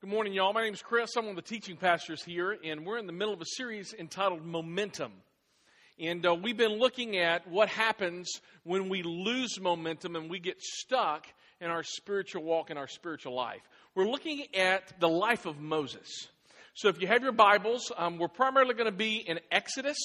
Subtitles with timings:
[0.00, 0.54] Good morning, y'all.
[0.54, 1.10] My name is Chris.
[1.14, 3.92] I'm one of the teaching pastors here, and we're in the middle of a series
[3.92, 5.12] entitled Momentum.
[5.98, 10.58] And uh, we've been looking at what happens when we lose momentum and we get
[10.62, 11.26] stuck
[11.60, 13.60] in our spiritual walk and our spiritual life.
[13.94, 16.08] We're looking at the life of Moses.
[16.72, 19.98] So if you have your Bibles, um, we're primarily going to be in Exodus,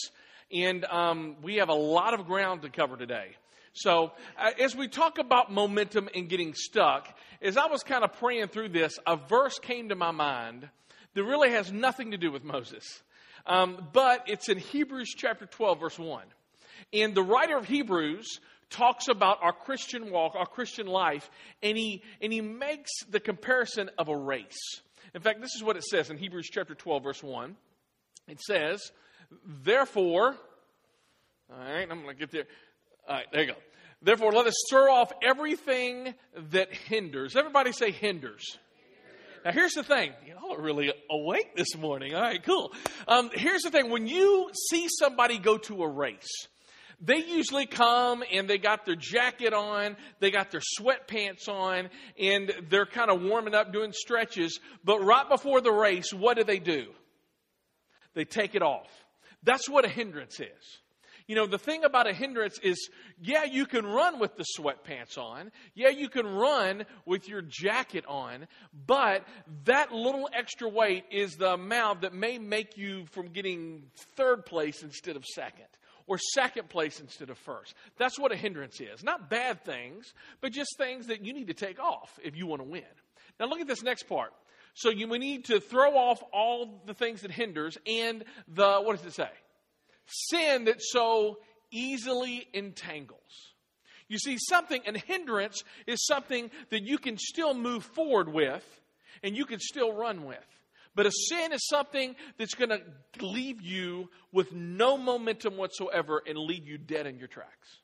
[0.51, 3.37] and um, we have a lot of ground to cover today.
[3.75, 8.13] So, uh, as we talk about momentum and getting stuck, as I was kind of
[8.13, 10.69] praying through this, a verse came to my mind
[11.13, 12.85] that really has nothing to do with Moses.
[13.45, 16.23] Um, but it's in Hebrews chapter 12, verse 1.
[16.93, 18.39] And the writer of Hebrews
[18.69, 21.29] talks about our Christian walk, our Christian life,
[21.61, 24.57] and he, and he makes the comparison of a race.
[25.13, 27.57] In fact, this is what it says in Hebrews chapter 12, verse 1.
[28.29, 28.89] It says,
[29.45, 30.37] Therefore,
[31.51, 32.45] all right, I'm going to get there.
[33.07, 33.57] All right, there you go.
[34.01, 36.13] Therefore, let us throw off everything
[36.51, 37.35] that hinders.
[37.35, 38.57] Everybody say hinders.
[39.43, 40.11] Now, here's the thing.
[40.27, 42.15] Y'all are really awake this morning.
[42.15, 42.73] All right, cool.
[43.07, 43.91] Um, here's the thing.
[43.91, 46.47] When you see somebody go to a race,
[46.99, 52.53] they usually come and they got their jacket on, they got their sweatpants on, and
[52.69, 54.59] they're kind of warming up doing stretches.
[54.83, 56.87] But right before the race, what do they do?
[58.15, 58.89] They take it off.
[59.43, 60.79] That's what a hindrance is.
[61.27, 65.17] You know, the thing about a hindrance is, yeah, you can run with the sweatpants
[65.17, 65.51] on.
[65.73, 68.47] Yeah, you can run with your jacket on.
[68.85, 69.23] But
[69.65, 73.83] that little extra weight is the amount that may make you from getting
[74.15, 75.65] third place instead of second
[76.07, 77.73] or second place instead of first.
[77.97, 79.03] That's what a hindrance is.
[79.03, 82.61] Not bad things, but just things that you need to take off if you want
[82.61, 82.83] to win.
[83.39, 84.31] Now look at this next part.
[84.75, 89.05] So you need to throw off all the things that hinders and the, what does
[89.05, 89.29] it say?
[90.05, 91.39] Sin that so
[91.71, 93.21] easily entangles.
[94.07, 98.63] You see, something, an hindrance is something that you can still move forward with
[99.23, 100.37] and you can still run with.
[100.93, 102.81] But a sin is something that's going to
[103.25, 107.79] leave you with no momentum whatsoever and leave you dead in your tracks.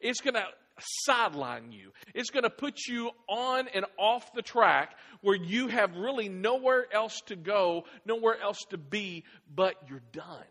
[0.00, 0.44] It's going to
[0.78, 1.92] sideline you.
[2.14, 6.86] It's going to put you on and off the track where you have really nowhere
[6.92, 9.24] else to go, nowhere else to be,
[9.54, 10.44] but you're done.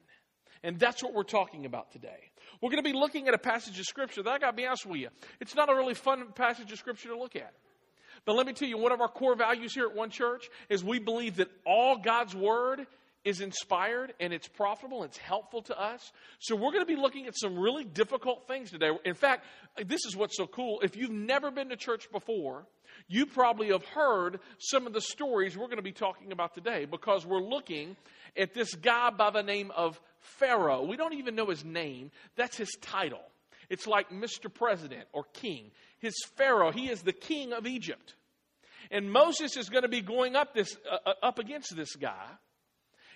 [0.63, 2.31] And that's what we're talking about today.
[2.61, 4.65] We're going to be looking at a passage of Scripture that I got to be
[4.65, 5.09] honest with you,
[5.39, 7.53] it's not a really fun passage of Scripture to look at.
[8.25, 10.83] But let me tell you, one of our core values here at One Church is
[10.83, 12.87] we believe that all God's Word
[13.25, 16.11] is inspired and it's profitable and it's helpful to us.
[16.39, 18.89] So we're going to be looking at some really difficult things today.
[19.05, 19.45] In fact,
[19.85, 20.81] this is what's so cool.
[20.81, 22.65] If you've never been to church before,
[23.07, 26.85] you probably have heard some of the stories we're going to be talking about today
[26.85, 27.95] because we're looking
[28.37, 30.83] at this guy by the name of Pharaoh.
[30.83, 33.21] We don't even know his name, that's his title.
[33.69, 34.53] It's like Mr.
[34.53, 35.71] President or King.
[35.99, 38.15] His Pharaoh, he is the king of Egypt.
[38.91, 42.25] And Moses is going to be going up this uh, uh up against this guy.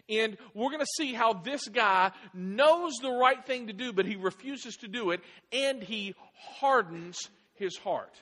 [0.10, 4.06] And we're going to see how this guy knows the right thing to do, but
[4.06, 6.16] he refuses to do it, and he
[6.60, 7.18] hardens
[7.56, 8.14] his heart.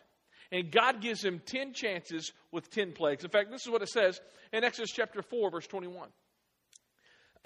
[0.51, 3.23] And God gives him 10 chances with 10 plagues.
[3.23, 4.19] In fact, this is what it says
[4.53, 6.09] in Exodus chapter 4, verse 21.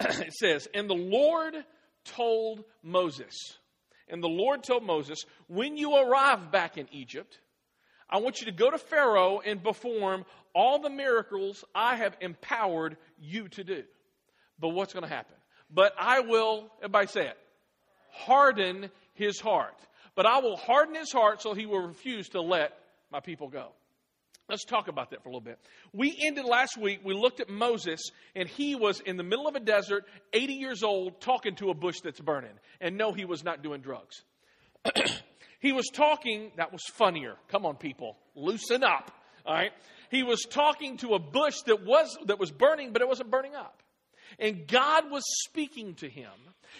[0.00, 1.54] it says, And the Lord
[2.04, 3.34] told Moses,
[4.08, 7.38] and the Lord told Moses, when you arrive back in Egypt,
[8.08, 10.24] I want you to go to Pharaoh and perform
[10.54, 13.84] all the miracles I have empowered you to do.
[14.60, 15.36] But what's going to happen?
[15.72, 17.38] But I will, everybody say it,
[18.10, 19.76] harden his heart.
[20.14, 22.72] But I will harden his heart so he will refuse to let
[23.10, 23.68] my people go.
[24.48, 25.60] Let's talk about that for a little bit.
[25.92, 28.00] We ended last week, we looked at Moses,
[28.34, 31.74] and he was in the middle of a desert, 80 years old, talking to a
[31.74, 32.50] bush that's burning.
[32.80, 34.24] And no, he was not doing drugs.
[35.60, 37.36] he was talking, that was funnier.
[37.48, 39.12] Come on, people, loosen up.
[39.46, 39.70] All right?
[40.10, 43.54] He was talking to a bush that was, that was burning, but it wasn't burning
[43.54, 43.79] up.
[44.40, 46.32] And God was speaking to him,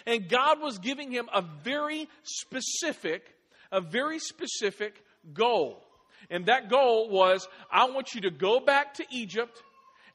[0.05, 3.23] and God was giving him a very specific,
[3.71, 5.01] a very specific
[5.33, 5.85] goal.
[6.29, 9.61] And that goal was I want you to go back to Egypt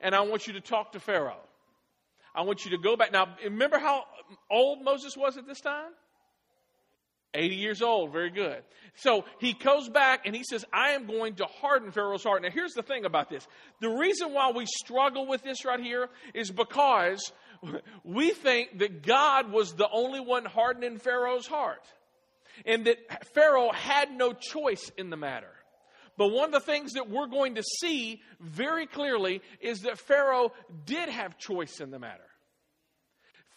[0.01, 1.41] and I want you to talk to Pharaoh.
[2.35, 3.13] I want you to go back.
[3.13, 4.05] Now, remember how
[4.51, 5.91] old Moses was at this time?
[7.37, 8.13] 80 years old.
[8.13, 8.63] Very good.
[8.97, 12.43] So he goes back and he says, I am going to harden Pharaoh's heart.
[12.43, 13.47] Now, here's the thing about this
[13.81, 17.33] the reason why we struggle with this right here is because
[18.05, 21.87] we think that God was the only one hardening Pharaoh's heart
[22.65, 25.53] and that Pharaoh had no choice in the matter.
[26.17, 30.53] But one of the things that we're going to see very clearly is that Pharaoh
[30.87, 32.25] did have choice in the matter.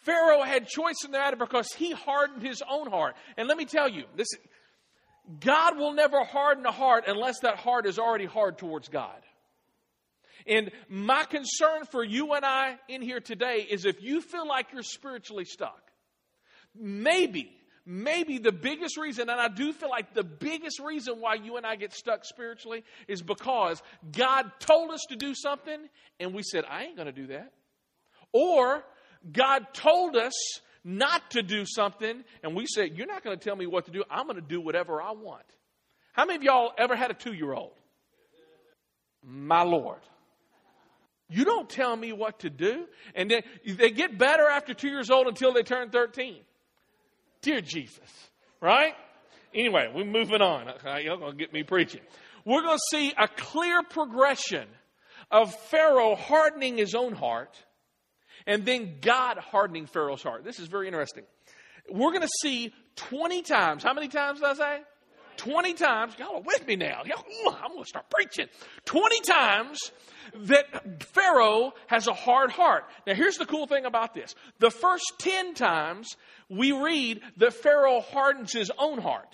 [0.02, 3.16] Pharaoh had choice in the matter because he hardened his own heart.
[3.38, 4.30] And let me tell you, this
[5.40, 9.22] God will never harden a heart unless that heart is already hard towards God.
[10.48, 14.68] And my concern for you and I in here today is if you feel like
[14.74, 15.82] you're spiritually stuck,
[16.74, 17.52] maybe,
[17.86, 21.66] maybe the biggest reason, and I do feel like the biggest reason why you and
[21.66, 25.78] I get stuck spiritually is because God told us to do something
[26.20, 27.52] and we said, I ain't going to do that.
[28.32, 28.84] Or
[29.32, 30.34] God told us
[30.84, 33.92] not to do something and we said, You're not going to tell me what to
[33.92, 34.04] do.
[34.10, 35.46] I'm going to do whatever I want.
[36.14, 37.74] How many of y'all ever had a two year old?
[39.24, 40.00] My Lord.
[41.30, 42.86] You don't tell me what to do.
[43.14, 46.38] And then they get better after two years old until they turn 13.
[47.42, 48.30] Dear Jesus.
[48.60, 48.94] Right?
[49.54, 50.68] Anyway, we're moving on.
[50.68, 52.02] Uh, y'all going to get me preaching.
[52.46, 54.68] We're going to see a clear progression
[55.32, 57.56] of Pharaoh hardening his own heart
[58.46, 60.44] and then God hardening Pharaoh's heart.
[60.44, 61.24] This is very interesting.
[61.90, 63.84] We're going to see 20 times.
[63.84, 64.82] How many times did I say?
[65.38, 66.14] 20 times.
[66.20, 67.02] Y'all are with me now.
[67.04, 68.48] I'm going to start preaching.
[68.86, 69.80] 20 times
[70.36, 72.84] that Pharaoh has a hard heart.
[73.08, 74.36] Now, here's the cool thing about this.
[74.60, 76.10] The first 10 times
[76.50, 79.34] we read that Pharaoh hardens his own heart.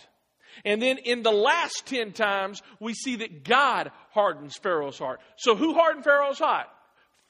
[0.64, 5.20] And then in the last 10 times, we see that God hardens Pharaoh's heart.
[5.38, 6.68] So who hardened Pharaoh's heart?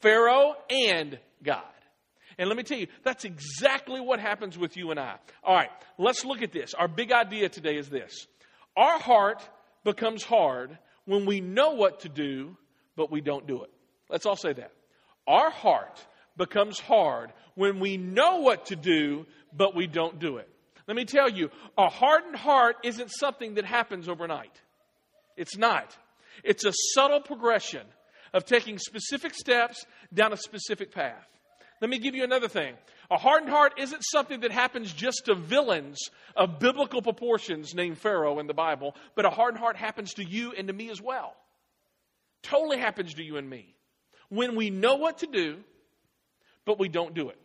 [0.01, 1.63] Pharaoh and God.
[2.37, 5.15] And let me tell you, that's exactly what happens with you and I.
[5.43, 6.73] All right, let's look at this.
[6.73, 8.27] Our big idea today is this
[8.75, 9.47] our heart
[9.83, 12.57] becomes hard when we know what to do,
[12.95, 13.71] but we don't do it.
[14.09, 14.71] Let's all say that.
[15.27, 16.05] Our heart
[16.37, 19.25] becomes hard when we know what to do,
[19.55, 20.49] but we don't do it.
[20.87, 24.61] Let me tell you, a hardened heart isn't something that happens overnight.
[25.37, 25.95] It's not.
[26.43, 27.81] It's a subtle progression
[28.33, 31.27] of taking specific steps down a specific path.
[31.81, 32.75] Let me give you another thing.
[33.11, 35.99] A hardened heart isn't something that happens just to villains
[36.35, 40.53] of biblical proportions named Pharaoh in the Bible, but a hardened heart happens to you
[40.57, 41.35] and to me as well.
[42.41, 43.75] Totally happens to you and me.
[44.29, 45.57] When we know what to do,
[46.65, 47.39] but we don't do it,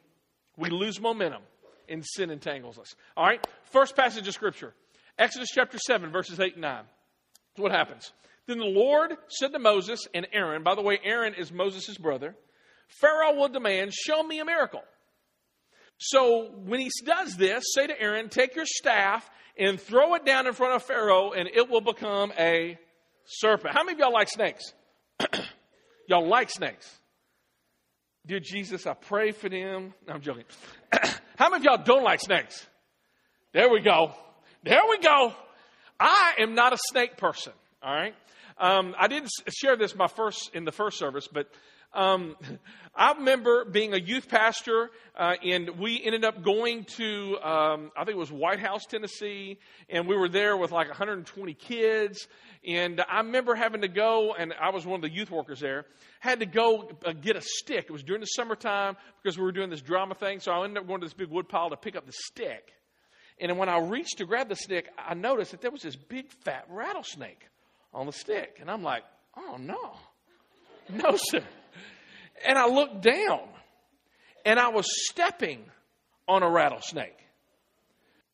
[0.56, 1.42] we lose momentum
[1.88, 2.94] and sin entangles us.
[3.16, 3.44] All right?
[3.64, 4.74] First passage of Scripture
[5.18, 6.84] Exodus chapter 7, verses 8 and 9.
[7.50, 8.12] That's what happens.
[8.46, 12.34] Then the Lord said to Moses and Aaron, by the way, Aaron is Moses' brother.
[13.00, 14.82] Pharaoh will demand, Show me a miracle.
[15.98, 20.46] So when he does this, say to Aaron, Take your staff and throw it down
[20.46, 22.78] in front of Pharaoh, and it will become a
[23.26, 23.74] serpent.
[23.74, 24.72] How many of y'all like snakes?
[26.08, 26.98] y'all like snakes?
[28.26, 29.94] Dear Jesus, I pray for them.
[30.06, 30.44] No, I'm joking.
[31.36, 32.66] How many of y'all don't like snakes?
[33.52, 34.12] There we go.
[34.62, 35.34] There we go.
[35.98, 37.52] I am not a snake person.
[37.82, 38.14] All right.
[38.58, 41.48] Um, I didn't share this my first in the first service, but
[41.92, 42.36] um,
[42.94, 48.04] I remember being a youth pastor, uh, and we ended up going to, um, I
[48.04, 49.58] think it was White House, Tennessee,
[49.88, 52.28] and we were there with like 120 kids.
[52.66, 55.86] And I remember having to go, and I was one of the youth workers there,
[56.20, 57.86] had to go uh, get a stick.
[57.88, 60.78] It was during the summertime because we were doing this drama thing, so I ended
[60.78, 62.72] up going to this big wood pile to pick up the stick.
[63.40, 66.30] And when I reached to grab the stick, I noticed that there was this big
[66.44, 67.46] fat rattlesnake
[67.94, 68.58] on the stick.
[68.60, 69.02] And I'm like,
[69.36, 69.96] oh no.
[70.92, 71.42] No, sir.
[72.46, 73.48] And I looked down
[74.44, 75.64] and I was stepping
[76.26, 77.16] on a rattlesnake.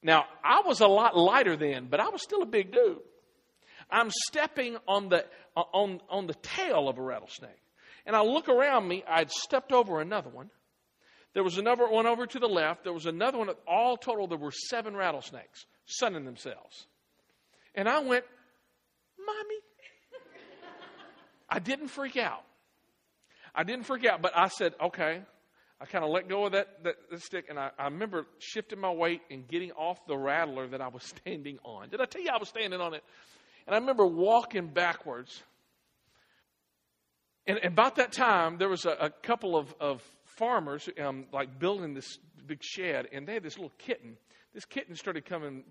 [0.03, 2.99] Now, I was a lot lighter then, but I was still a big dude.
[3.91, 5.25] I'm stepping on the,
[5.57, 7.51] uh, on, on the tail of a rattlesnake.
[8.05, 10.51] And I look around me, I'd stepped over another one.
[11.35, 12.85] There was another one over to the left.
[12.85, 13.51] There was another one.
[13.67, 16.87] All total, there were seven rattlesnakes sunning themselves.
[17.75, 18.25] And I went,
[19.19, 19.61] Mommy.
[21.51, 22.46] I didn't freak out.
[23.57, 25.23] I didn't out, but I said, okay.
[25.81, 28.81] I kind of let go of that, that, that stick, and I, I, remember shifting
[28.81, 31.91] my weight and getting off the rattler that I was standing on.
[31.91, 33.05] Did I tell you I was standing on it?
[33.67, 35.43] And I remember walking backwards.
[37.47, 41.59] And, and about that time, there was a, a couple of, of farmers, um, like
[41.59, 44.17] building this big shed, and they had this little kitten.
[44.55, 45.65] This kitten started coming,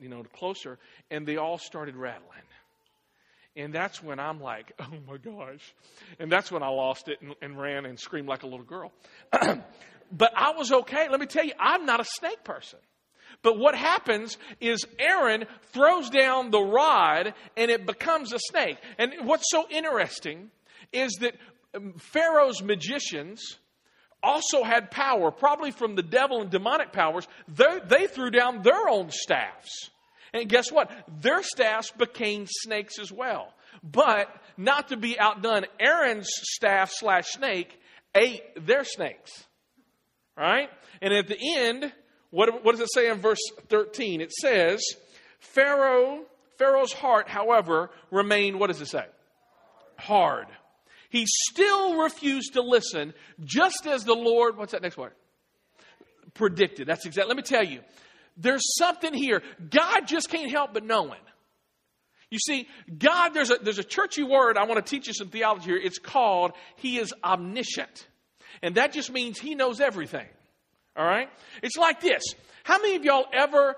[0.00, 0.78] you know, closer,
[1.10, 2.42] and they all started rattling.
[3.56, 5.74] And that's when I'm like, oh my gosh.
[6.18, 8.92] And that's when I lost it and, and ran and screamed like a little girl.
[9.32, 11.08] but I was okay.
[11.08, 12.78] Let me tell you, I'm not a snake person.
[13.42, 18.78] But what happens is Aaron throws down the rod and it becomes a snake.
[18.98, 20.50] And what's so interesting
[20.92, 21.34] is that
[21.74, 23.58] um, Pharaoh's magicians
[24.22, 27.28] also had power, probably from the devil and demonic powers.
[27.48, 29.90] They, they threw down their own staffs.
[30.34, 30.90] And guess what?
[31.22, 33.54] Their staffs became snakes as well.
[33.82, 37.80] But not to be outdone, Aaron's staff slash snake
[38.14, 39.44] ate their snakes.
[40.36, 40.68] Right?
[41.00, 41.92] And at the end,
[42.30, 43.38] what, what does it say in verse
[43.68, 44.20] 13?
[44.20, 44.82] It says,
[45.38, 46.24] Pharaoh,
[46.58, 49.06] Pharaoh's heart, however, remained, what does it say?
[49.96, 50.48] Hard.
[51.10, 53.14] He still refused to listen,
[53.44, 55.12] just as the Lord, what's that next word?
[56.34, 56.88] Predicted.
[56.88, 57.82] That's exactly, let me tell you,
[58.36, 59.42] there's something here.
[59.70, 61.20] God just can't help but knowing.
[62.30, 62.66] You see,
[62.98, 65.80] God, there's a, there's a churchy word, I want to teach you some theology here.
[65.82, 68.08] It's called, He is omniscient.
[68.62, 70.26] And that just means He knows everything.
[70.96, 71.28] All right?
[71.62, 72.22] It's like this.
[72.64, 73.76] How many of y'all ever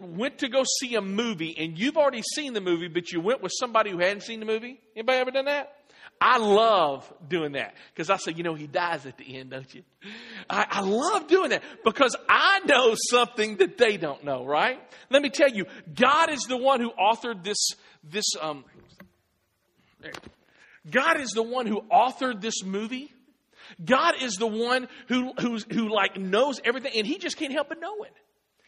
[0.00, 3.40] went to go see a movie and you've already seen the movie, but you went
[3.40, 4.80] with somebody who hadn't seen the movie?
[4.96, 5.72] Anybody ever done that?
[6.20, 9.74] I love doing that because I say, you know, he dies at the end, don't
[9.74, 9.82] you?
[10.48, 14.80] I, I, love doing that because I know something that they don't know, right?
[15.10, 17.68] Let me tell you, God is the one who authored this,
[18.02, 18.64] this, um,
[20.90, 23.12] God is the one who authored this movie.
[23.84, 27.68] God is the one who, who, who like knows everything and he just can't help
[27.68, 28.12] but know it.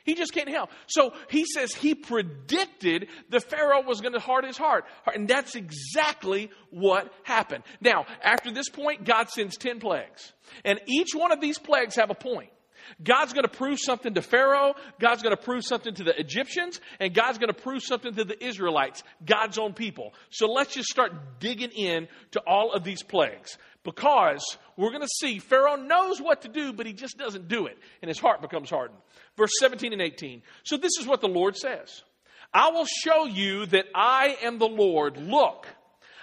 [0.08, 0.70] He just can't help.
[0.86, 4.86] So he says he predicted the Pharaoh was going to harden his heart.
[5.14, 7.62] And that's exactly what happened.
[7.82, 10.32] Now, after this point, God sends 10 plagues.
[10.64, 12.48] And each one of these plagues have a point.
[13.04, 16.80] God's going to prove something to Pharaoh, God's going to prove something to the Egyptians,
[16.98, 20.14] and God's going to prove something to the Israelites, God's own people.
[20.30, 25.08] So let's just start digging in to all of these plagues because we're going to
[25.20, 28.42] see Pharaoh knows what to do, but he just doesn't do it, and his heart
[28.42, 29.00] becomes hardened.
[29.36, 30.42] Verse 17 and 18.
[30.64, 32.02] So this is what the Lord says
[32.52, 35.16] I will show you that I am the Lord.
[35.16, 35.66] Look,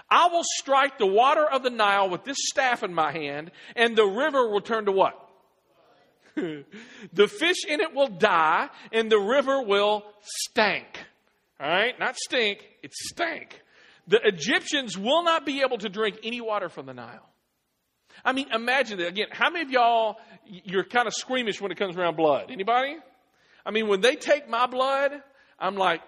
[0.09, 3.95] I will strike the water of the Nile with this staff in my hand, and
[3.95, 5.21] the river will turn to what?
[6.35, 10.99] the fish in it will die, and the river will stank.
[11.59, 11.97] All right?
[11.99, 13.61] Not stink, it's stank.
[14.07, 17.27] The Egyptians will not be able to drink any water from the Nile.
[18.23, 19.07] I mean, imagine that.
[19.07, 22.51] Again, how many of y'all, you're kind of squeamish when it comes around blood?
[22.51, 22.97] Anybody?
[23.65, 25.11] I mean, when they take my blood,
[25.59, 26.01] I'm like,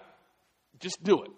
[0.80, 1.30] just do it.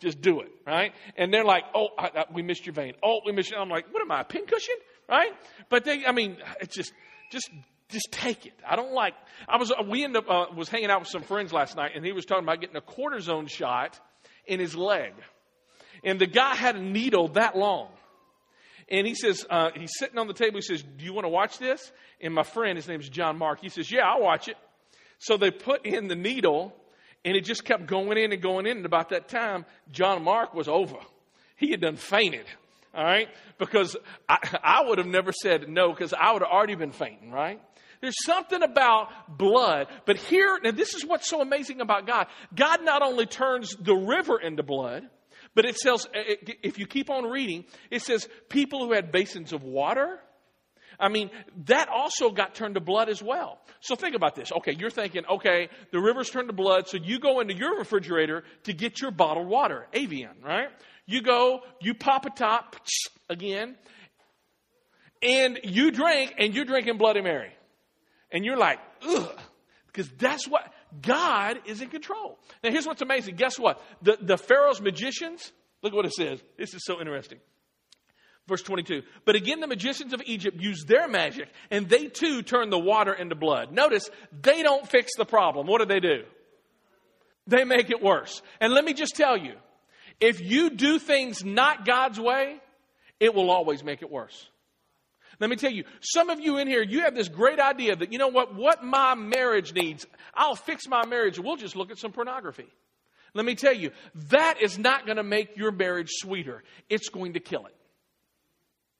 [0.00, 0.92] Just do it, right?
[1.16, 2.94] And they're like, oh, I, I, we missed your vein.
[3.02, 3.58] Oh, we missed you.
[3.58, 4.76] I'm like, what am I, a pincushion?
[5.06, 5.32] Right?
[5.68, 6.92] But they, I mean, it's just,
[7.30, 7.50] just,
[7.90, 8.54] just take it.
[8.66, 9.14] I don't like,
[9.46, 12.04] I was, we ended up, uh, was hanging out with some friends last night and
[12.04, 14.00] he was talking about getting a cortisone shot
[14.46, 15.12] in his leg.
[16.02, 17.88] And the guy had a needle that long.
[18.90, 20.56] And he says, uh, he's sitting on the table.
[20.56, 21.92] He says, Do you want to watch this?
[22.20, 24.56] And my friend, his name is John Mark, he says, Yeah, I'll watch it.
[25.18, 26.74] So they put in the needle,
[27.24, 28.78] and it just kept going in and going in.
[28.78, 30.96] And about that time, John Mark was over.
[31.56, 32.46] He had done fainted,
[32.94, 33.28] all right?
[33.58, 33.96] Because
[34.28, 37.60] I, I would have never said no, because I would have already been fainting, right?
[38.00, 39.88] There's something about blood.
[40.06, 42.28] But here, and this is what's so amazing about God.
[42.54, 45.06] God not only turns the river into blood,
[45.54, 49.10] but it says, eh, eh, if you keep on reading, it says people who had
[49.12, 50.18] basins of water.
[50.98, 51.30] I mean,
[51.66, 53.58] that also got turned to blood as well.
[53.80, 54.52] So think about this.
[54.52, 58.44] Okay, you're thinking, okay, the river's turned to blood, so you go into your refrigerator
[58.64, 60.68] to get your bottled water, Evian, right?
[61.06, 62.76] You go, you pop a top
[63.28, 63.76] again,
[65.22, 67.52] and you drink, and you're drinking Bloody Mary.
[68.32, 69.38] And you're like, ugh,
[69.86, 72.38] because that's what, God is in control.
[72.62, 73.36] Now, here's what's amazing.
[73.36, 73.82] Guess what?
[74.02, 76.42] The, the Pharaoh's magicians, look what it says.
[76.58, 77.38] This is so interesting.
[78.48, 79.02] Verse 22.
[79.24, 83.12] But again, the magicians of Egypt used their magic, and they too turned the water
[83.12, 83.72] into blood.
[83.72, 84.10] Notice,
[84.42, 85.66] they don't fix the problem.
[85.66, 86.24] What do they do?
[87.46, 88.42] They make it worse.
[88.60, 89.54] And let me just tell you
[90.20, 92.60] if you do things not God's way,
[93.18, 94.48] it will always make it worse.
[95.40, 98.12] Let me tell you, some of you in here, you have this great idea that,
[98.12, 101.38] you know what, what my marriage needs, I'll fix my marriage.
[101.38, 102.68] We'll just look at some pornography.
[103.32, 103.90] Let me tell you,
[104.28, 106.62] that is not going to make your marriage sweeter.
[106.90, 107.74] It's going to kill it.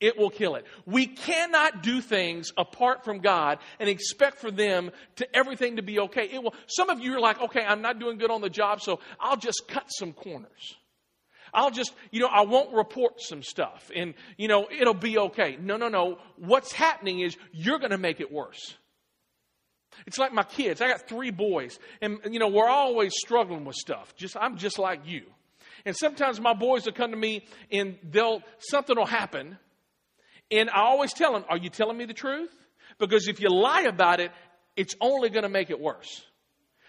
[0.01, 0.65] It will kill it.
[0.87, 6.01] We cannot do things apart from God and expect for them to everything to be
[6.01, 6.27] okay.
[6.33, 8.81] It will, some of you are like, okay, I'm not doing good on the job,
[8.81, 10.77] so I'll just cut some corners.
[11.53, 15.57] I'll just, you know, I won't report some stuff and, you know, it'll be okay.
[15.61, 16.19] No, no, no.
[16.37, 18.77] What's happening is you're going to make it worse.
[20.07, 20.81] It's like my kids.
[20.81, 24.15] I got three boys and, you know, we're always struggling with stuff.
[24.17, 25.23] Just, I'm just like you.
[25.85, 29.59] And sometimes my boys will come to me and they'll, something will happen.
[30.51, 32.55] And I always tell them, are you telling me the truth?
[32.99, 34.31] Because if you lie about it,
[34.77, 36.23] it's only going to make it worse.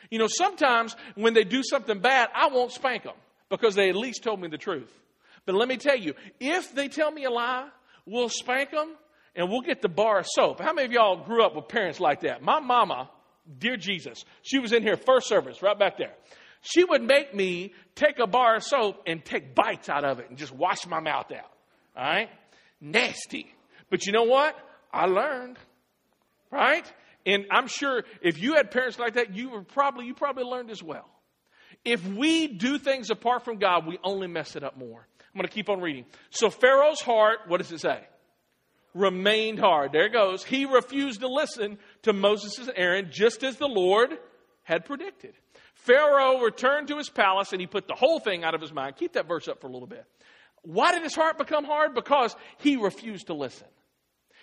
[0.09, 3.15] You know, sometimes when they do something bad, I won't spank them
[3.51, 4.91] because they at least told me the truth.
[5.45, 7.67] But let me tell you, if they tell me a lie,
[8.07, 8.95] we'll spank them
[9.35, 10.59] and we'll get the bar of soap.
[10.59, 12.41] How many of y'all grew up with parents like that?
[12.41, 13.09] My mama,
[13.59, 16.13] dear Jesus, she was in here first service, right back there.
[16.61, 20.29] She would make me take a bar of soap and take bites out of it
[20.29, 21.51] and just wash my mouth out.
[21.97, 22.29] All right?
[22.79, 23.53] Nasty.
[23.89, 24.55] But you know what?
[24.93, 25.57] I learned.
[26.51, 26.91] Right?
[27.25, 30.69] And I'm sure if you had parents like that, you were probably you probably learned
[30.69, 31.07] as well.
[31.83, 35.07] If we do things apart from God, we only mess it up more.
[35.19, 36.05] I'm going to keep on reading.
[36.29, 37.99] So Pharaoh's heart, what does it say?
[38.93, 39.93] Remained hard.
[39.93, 40.43] There it goes.
[40.43, 44.17] He refused to listen to Moses and Aaron just as the Lord
[44.63, 45.33] had predicted.
[45.73, 48.97] Pharaoh returned to his palace and he put the whole thing out of his mind.
[48.97, 50.05] Keep that verse up for a little bit.
[50.63, 51.95] Why did his heart become hard?
[51.95, 53.67] Because he refused to listen.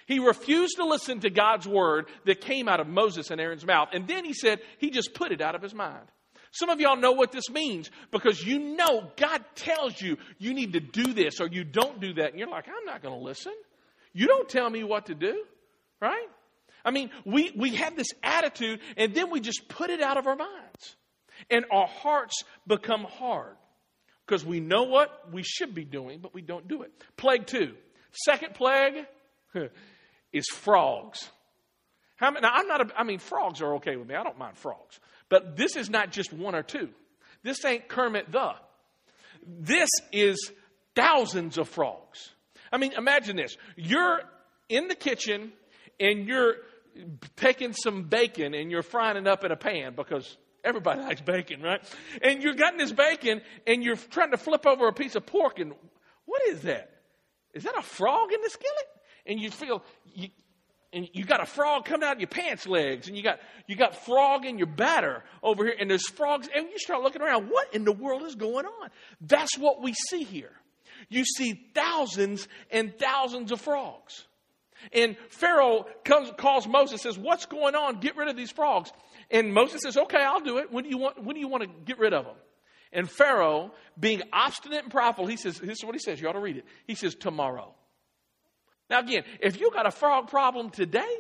[0.07, 3.90] He refused to listen to God's word that came out of Moses and Aaron's mouth.
[3.92, 6.07] And then he said he just put it out of his mind.
[6.50, 10.72] Some of y'all know what this means because you know God tells you you need
[10.72, 12.30] to do this or you don't do that.
[12.30, 13.52] And you're like, I'm not going to listen.
[14.12, 15.44] You don't tell me what to do,
[16.00, 16.26] right?
[16.84, 20.26] I mean, we, we have this attitude and then we just put it out of
[20.26, 20.96] our minds.
[21.50, 23.56] And our hearts become hard
[24.26, 26.92] because we know what we should be doing, but we don't do it.
[27.16, 27.74] Plague two.
[28.12, 29.06] Second plague
[30.32, 31.28] is frogs.
[32.16, 34.14] How many, now, I'm not, a, I mean, frogs are okay with me.
[34.16, 34.98] I don't mind frogs.
[35.28, 36.88] But this is not just one or two.
[37.42, 38.52] This ain't Kermit the.
[39.47, 40.52] This is
[40.94, 42.30] thousands of frogs.
[42.73, 43.56] I mean, imagine this.
[43.76, 44.20] You're
[44.68, 45.52] in the kitchen
[46.00, 46.56] and you're
[47.37, 51.62] taking some bacon and you're frying it up in a pan because everybody likes bacon,
[51.62, 51.80] right?
[52.23, 55.58] And you're getting this bacon and you're trying to flip over a piece of pork
[55.58, 55.73] and
[56.25, 56.90] what is that?
[57.54, 58.87] Is that a frog in the skillet?
[59.26, 59.82] And you feel
[60.14, 60.28] you,
[60.92, 63.76] and you got a frog coming out of your pants legs, and you got you
[63.76, 67.49] got frog in your batter over here, and there's frogs, and you start looking around.
[67.49, 68.90] What in the world is going on?
[69.21, 70.52] That's what we see here.
[71.09, 74.26] You see thousands and thousands of frogs.
[74.92, 78.00] And Pharaoh comes, calls Moses, says, "What's going on?
[78.00, 78.92] Get rid of these frogs."
[79.30, 80.71] And Moses says, "Okay, I'll do it.
[80.73, 81.23] When do you want?
[81.23, 82.37] When do you want to get rid of them?"
[82.92, 86.21] And Pharaoh, being obstinate and prideful, he says, "This is what he says.
[86.21, 87.75] You ought to read it." He says, "Tomorrow."
[88.90, 91.14] Now, again, if you got a frog problem today,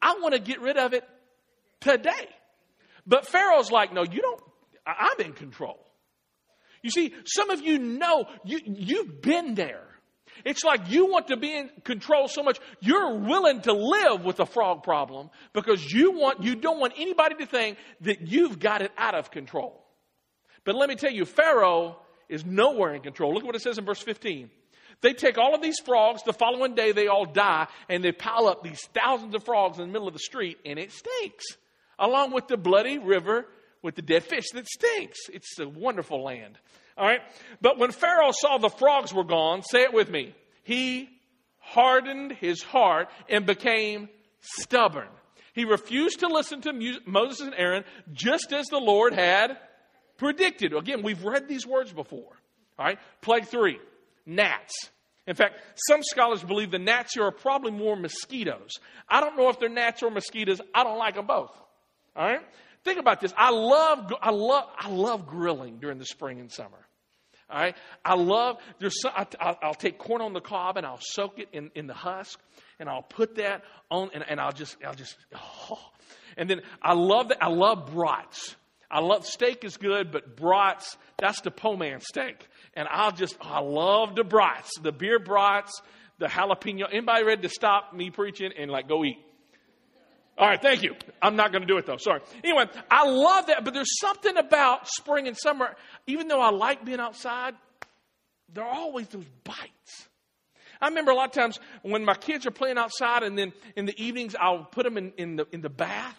[0.00, 1.04] I want to get rid of it
[1.80, 2.28] today.
[3.06, 4.42] But Pharaoh's like, no, you don't,
[4.86, 5.78] I'm in control.
[6.82, 9.82] You see, some of you know, you, you've been there.
[10.44, 14.38] It's like you want to be in control so much, you're willing to live with
[14.40, 18.82] a frog problem because you want, you don't want anybody to think that you've got
[18.82, 19.82] it out of control.
[20.64, 23.32] But let me tell you, Pharaoh is nowhere in control.
[23.32, 24.50] Look what it says in verse 15.
[25.02, 28.46] They take all of these frogs, the following day they all die, and they pile
[28.46, 31.44] up these thousands of frogs in the middle of the street, and it stinks.
[31.98, 33.46] Along with the bloody river
[33.82, 35.18] with the dead fish that stinks.
[35.32, 36.58] It's a wonderful land.
[36.96, 37.20] All right?
[37.60, 41.08] But when Pharaoh saw the frogs were gone, say it with me, he
[41.58, 44.08] hardened his heart and became
[44.40, 45.08] stubborn.
[45.52, 49.56] He refused to listen to Moses and Aaron just as the Lord had
[50.16, 50.74] predicted.
[50.74, 52.36] Again, we've read these words before.
[52.78, 52.98] All right?
[53.20, 53.78] Plague three
[54.26, 54.90] gnats.
[55.26, 55.58] In fact,
[55.88, 58.70] some scholars believe the gnats here are probably more mosquitoes.
[59.08, 60.60] I don't know if they're gnats or mosquitoes.
[60.74, 61.50] I don't like them both.
[62.14, 62.40] All right?
[62.84, 63.34] Think about this.
[63.36, 66.78] I love, I love, I love grilling during the spring and summer.
[67.50, 67.76] All right?
[68.04, 71.48] I love, there's some, I, will take corn on the cob and I'll soak it
[71.52, 72.38] in, in the husk
[72.78, 75.78] and I'll put that on and, and I'll just, I'll just, oh.
[76.36, 78.54] And then I love that, I love brats.
[78.88, 82.46] I love steak is good, but brats, that's the po man steak.
[82.76, 85.80] And I'll just, I love the brats, the beer brats,
[86.18, 86.84] the jalapeno.
[86.90, 89.18] Anybody ready to stop me preaching and like go eat?
[90.38, 90.94] All right, thank you.
[91.22, 91.96] I'm not going to do it though.
[91.96, 92.20] Sorry.
[92.44, 95.74] Anyway, I love that, but there's something about spring and summer.
[96.06, 97.54] Even though I like being outside,
[98.52, 100.08] there are always those bites.
[100.78, 103.86] I remember a lot of times when my kids are playing outside, and then in
[103.86, 106.18] the evenings I'll put them in, in the in the bath,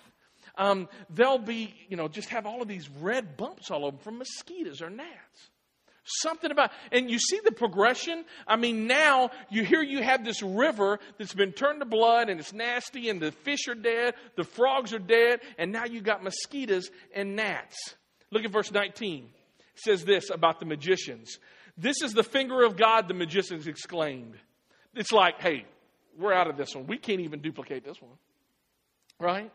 [0.57, 3.99] um, they'll be, you know, just have all of these red bumps all over them
[3.99, 5.51] from mosquitoes or gnats.
[6.09, 8.23] Something about, and you see the progression.
[8.47, 12.39] I mean, now you hear you have this river that's been turned to blood and
[12.39, 16.23] it's nasty and the fish are dead, the frogs are dead, and now you got
[16.23, 17.75] mosquitoes and gnats.
[18.31, 19.25] Look at verse 19.
[19.25, 21.39] It says this about the magicians.
[21.77, 24.35] This is the finger of God, the magicians exclaimed.
[24.95, 25.65] It's like, hey,
[26.17, 26.87] we're out of this one.
[26.87, 28.13] We can't even duplicate this one.
[29.19, 29.51] Right?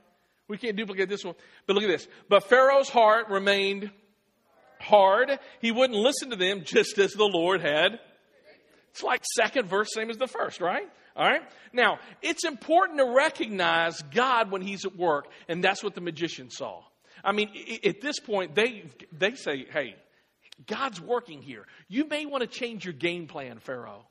[0.48, 1.34] We can't duplicate this one.
[1.66, 2.06] But look at this.
[2.28, 3.90] But Pharaoh's heart remained
[4.82, 5.38] hard.
[5.60, 7.98] He wouldn't listen to them just as the Lord had.
[8.90, 10.86] It's like second verse, same as the first, right?
[11.16, 11.42] All right?
[11.72, 16.50] Now, it's important to recognize God when He's at work, and that's what the magician
[16.50, 16.82] saw.
[17.24, 17.50] I mean,
[17.84, 19.96] at this point, they, they say, hey,
[20.66, 21.66] God's working here.
[21.88, 24.06] You may want to change your game plan, Pharaoh,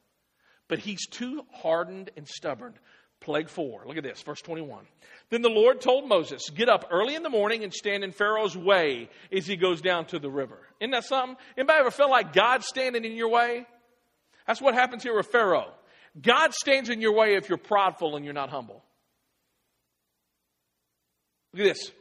[0.67, 2.73] but he's too hardened and stubborn
[3.21, 3.83] Plague four.
[3.85, 4.83] Look at this, verse 21.
[5.29, 8.57] Then the Lord told Moses, Get up early in the morning and stand in Pharaoh's
[8.57, 10.57] way as he goes down to the river.
[10.79, 11.37] Isn't that something?
[11.55, 13.65] Anybody ever felt like God's standing in your way?
[14.47, 15.71] That's what happens here with Pharaoh.
[16.19, 18.83] God stands in your way if you're prideful and you're not humble.
[21.53, 21.91] Look at this.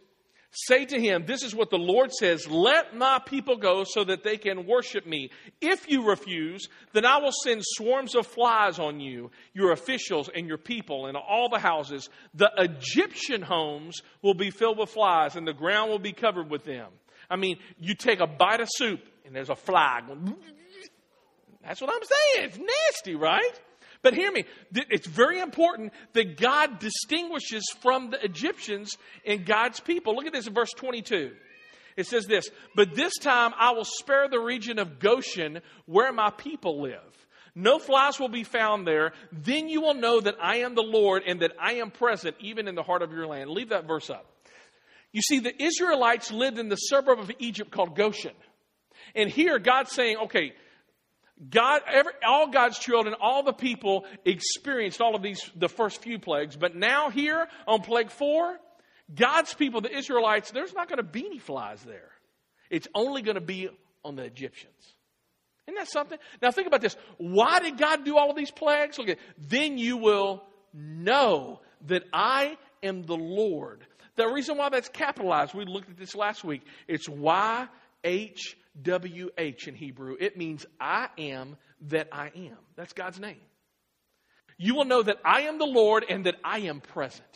[0.53, 4.25] Say to him, This is what the Lord says Let my people go so that
[4.25, 5.31] they can worship me.
[5.61, 10.49] If you refuse, then I will send swarms of flies on you, your officials, and
[10.49, 12.09] your people, and all the houses.
[12.35, 16.65] The Egyptian homes will be filled with flies, and the ground will be covered with
[16.65, 16.89] them.
[17.31, 20.01] I mean, you take a bite of soup, and there's a fly.
[21.65, 22.49] That's what I'm saying.
[22.49, 23.61] It's nasty, right?
[24.03, 30.15] But hear me, it's very important that God distinguishes from the Egyptians and God's people.
[30.15, 31.33] Look at this in verse 22.
[31.97, 36.31] It says this, but this time I will spare the region of Goshen where my
[36.31, 37.27] people live.
[37.55, 39.13] No flies will be found there.
[39.33, 42.69] Then you will know that I am the Lord and that I am present even
[42.69, 43.51] in the heart of your land.
[43.51, 44.25] Leave that verse up.
[45.13, 48.35] You see, the Israelites lived in the suburb of Egypt called Goshen.
[49.15, 50.53] And here God's saying, okay,
[51.49, 56.19] God, every, all God's children, all the people experienced all of these, the first few
[56.19, 56.57] plagues.
[56.57, 58.59] But now here on plague four,
[59.15, 62.11] God's people, the Israelites, there's not going to be any flies there.
[62.69, 63.71] It's only going to be
[64.05, 64.75] on the Egyptians.
[65.67, 66.19] Isn't that something?
[66.43, 66.97] Now think about this.
[67.17, 68.99] Why did God do all of these plagues?
[68.99, 70.43] Look at, then you will
[70.75, 73.85] know that I am the Lord.
[74.17, 76.63] The reason why that's capitalized, we looked at this last week.
[76.87, 77.67] It's Y
[78.05, 80.17] H WH in Hebrew.
[80.19, 81.57] It means I am
[81.89, 82.57] that I am.
[82.77, 83.41] That's God's name.
[84.59, 87.27] You will know that I am the Lord and that I am present.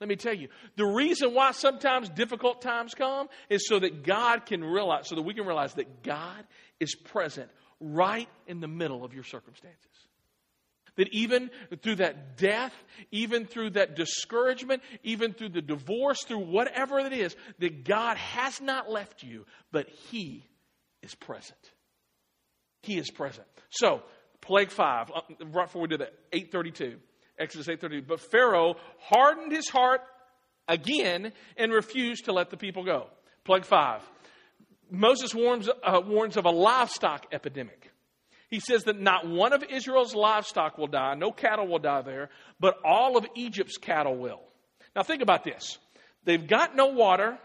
[0.00, 4.46] Let me tell you, the reason why sometimes difficult times come is so that God
[4.46, 6.44] can realize, so that we can realize that God
[6.80, 9.78] is present right in the middle of your circumstances.
[10.96, 11.50] That even
[11.82, 12.72] through that death,
[13.10, 18.60] even through that discouragement, even through the divorce, through whatever it is, that God has
[18.60, 20.46] not left you, but He
[21.04, 21.58] is present.
[22.82, 23.46] He is present.
[23.70, 24.02] So,
[24.40, 25.20] plague five, uh,
[25.52, 26.98] right before we do that, 832,
[27.38, 28.06] Exodus 832.
[28.06, 30.00] But Pharaoh hardened his heart
[30.68, 33.06] again and refused to let the people go.
[33.44, 34.02] Plague five.
[34.90, 37.90] Moses warns, uh, warns of a livestock epidemic.
[38.50, 42.30] He says that not one of Israel's livestock will die, no cattle will die there,
[42.60, 44.40] but all of Egypt's cattle will.
[44.94, 45.78] Now think about this.
[46.24, 47.38] They've got no water.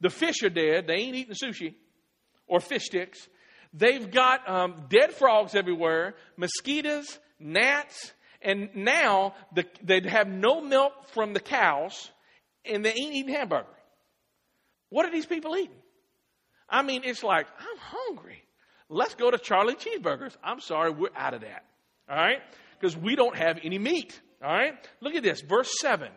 [0.00, 0.86] The fish are dead.
[0.86, 1.74] They ain't eating sushi
[2.52, 3.26] or fish sticks.
[3.72, 8.12] They've got um, dead frogs everywhere, mosquitoes, gnats,
[8.42, 12.10] and now the, they have no milk from the cows,
[12.66, 13.66] and they ain't eating hamburger.
[14.90, 15.80] What are these people eating?
[16.68, 18.42] I mean, it's like, I'm hungry.
[18.90, 20.36] Let's go to Charlie Cheeseburgers.
[20.44, 21.64] I'm sorry, we're out of that.
[22.10, 22.42] All right?
[22.78, 24.20] Because we don't have any meat.
[24.44, 24.74] All right?
[25.00, 26.10] Look at this, verse 7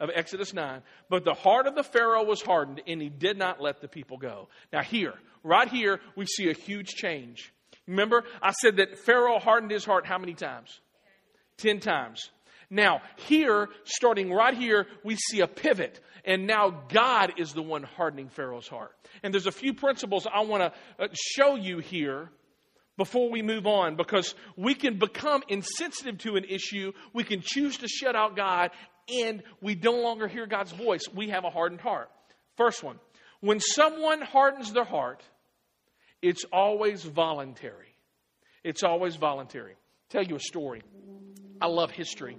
[0.00, 0.82] of Exodus 9.
[1.08, 4.16] But the heart of the Pharaoh was hardened, and he did not let the people
[4.16, 4.48] go.
[4.72, 7.52] Now, here, right here, we see a huge change.
[7.86, 10.80] Remember, I said that Pharaoh hardened his heart how many times?
[11.58, 12.30] Ten times.
[12.70, 16.00] Now, here, starting right here, we see a pivot.
[16.24, 18.92] And now God is the one hardening Pharaoh's heart.
[19.22, 22.30] And there's a few principles I want to uh, show you here
[22.96, 26.92] before we move on because we can become insensitive to an issue.
[27.14, 28.70] We can choose to shut out God
[29.24, 31.02] and we no longer hear God's voice.
[31.14, 32.10] We have a hardened heart.
[32.56, 32.98] First one
[33.40, 35.22] when someone hardens their heart,
[36.22, 37.94] it's always voluntary.
[38.62, 39.74] It's always voluntary.
[40.10, 40.82] Tell you a story.
[41.60, 42.36] I love history.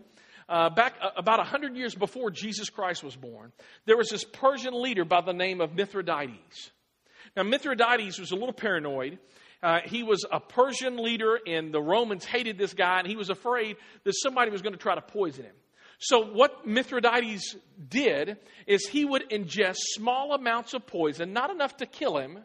[0.48, 3.52] Uh, back uh, about 100 years before Jesus Christ was born,
[3.86, 6.72] there was this Persian leader by the name of Mithridates.
[7.36, 9.18] Now, Mithridates was a little paranoid.
[9.64, 13.30] Uh, he was a Persian leader, and the Romans hated this guy, and he was
[13.30, 15.56] afraid that somebody was going to try to poison him.
[16.04, 17.56] So, what Mithridates
[17.90, 22.40] did is he would ingest small amounts of poison, not enough to kill him,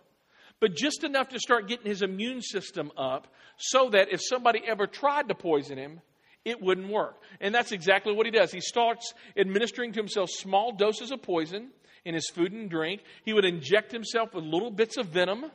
[0.60, 4.86] but just enough to start getting his immune system up so that if somebody ever
[4.86, 6.02] tried to poison him,
[6.44, 7.22] it wouldn't work.
[7.40, 8.52] And that's exactly what he does.
[8.52, 11.70] He starts administering to himself small doses of poison
[12.04, 13.02] in his food and drink.
[13.24, 15.46] He would inject himself with little bits of venom.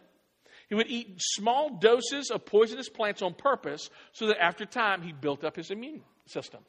[0.70, 5.12] He would eat small doses of poisonous plants on purpose so that after time he
[5.12, 6.62] built up his immune system.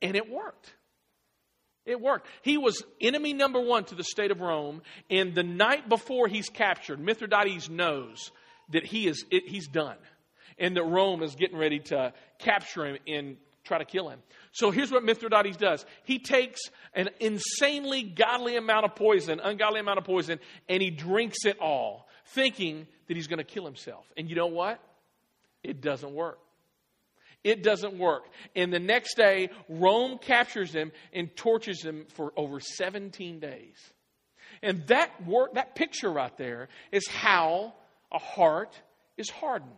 [0.00, 0.72] And it worked.
[1.84, 2.26] It worked.
[2.42, 4.82] He was enemy number one to the state of Rome.
[5.08, 8.30] And the night before he's captured, Mithridates knows
[8.70, 9.96] that he is, he's done.
[10.58, 14.18] And that Rome is getting ready to capture him and try to kill him.
[14.52, 15.86] So here's what Mithridates does.
[16.04, 16.60] He takes
[16.94, 22.08] an insanely godly amount of poison, ungodly amount of poison, and he drinks it all,
[22.26, 24.04] thinking that he's going to kill himself.
[24.16, 24.80] And you know what?
[25.62, 26.38] It doesn't work.
[27.44, 28.24] It doesn't work.
[28.56, 33.76] And the next day, Rome captures him and tortures him for over 17 days.
[34.62, 37.74] And that work, that picture right there is how
[38.12, 38.80] a heart
[39.16, 39.72] is hardened.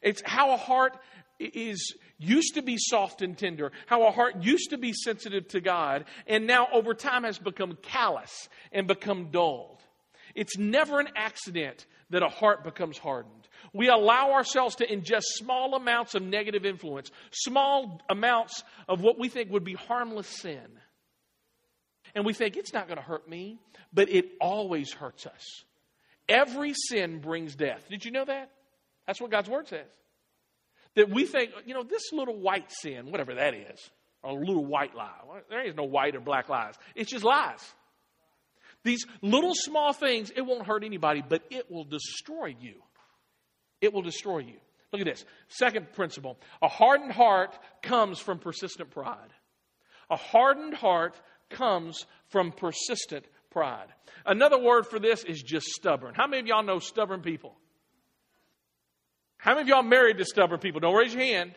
[0.00, 0.98] It's how a heart
[1.38, 5.60] is used to be soft and tender, how a heart used to be sensitive to
[5.60, 9.80] God, and now over time has become callous and become dulled.
[10.34, 13.48] It's never an accident that a heart becomes hardened.
[13.72, 19.28] We allow ourselves to ingest small amounts of negative influence, small amounts of what we
[19.28, 20.66] think would be harmless sin.
[22.14, 23.58] And we think it's not going to hurt me,
[23.92, 25.64] but it always hurts us.
[26.28, 27.86] Every sin brings death.
[27.88, 28.50] Did you know that?
[29.06, 29.86] That's what God's Word says.
[30.94, 33.90] That we think, you know, this little white sin, whatever that is,
[34.22, 35.10] or a little white lie.
[35.48, 36.74] There is no white or black lies.
[36.94, 37.60] It's just lies.
[38.84, 42.74] These little small things, it won't hurt anybody, but it will destroy you.
[43.80, 44.56] It will destroy you.
[44.92, 45.24] Look at this.
[45.48, 49.32] Second principle a hardened heart comes from persistent pride.
[50.10, 53.88] A hardened heart comes from persistent pride.
[54.26, 56.14] Another word for this is just stubborn.
[56.14, 57.54] How many of y'all know stubborn people?
[59.36, 60.80] How many of y'all married to stubborn people?
[60.80, 61.54] Don't raise your hand.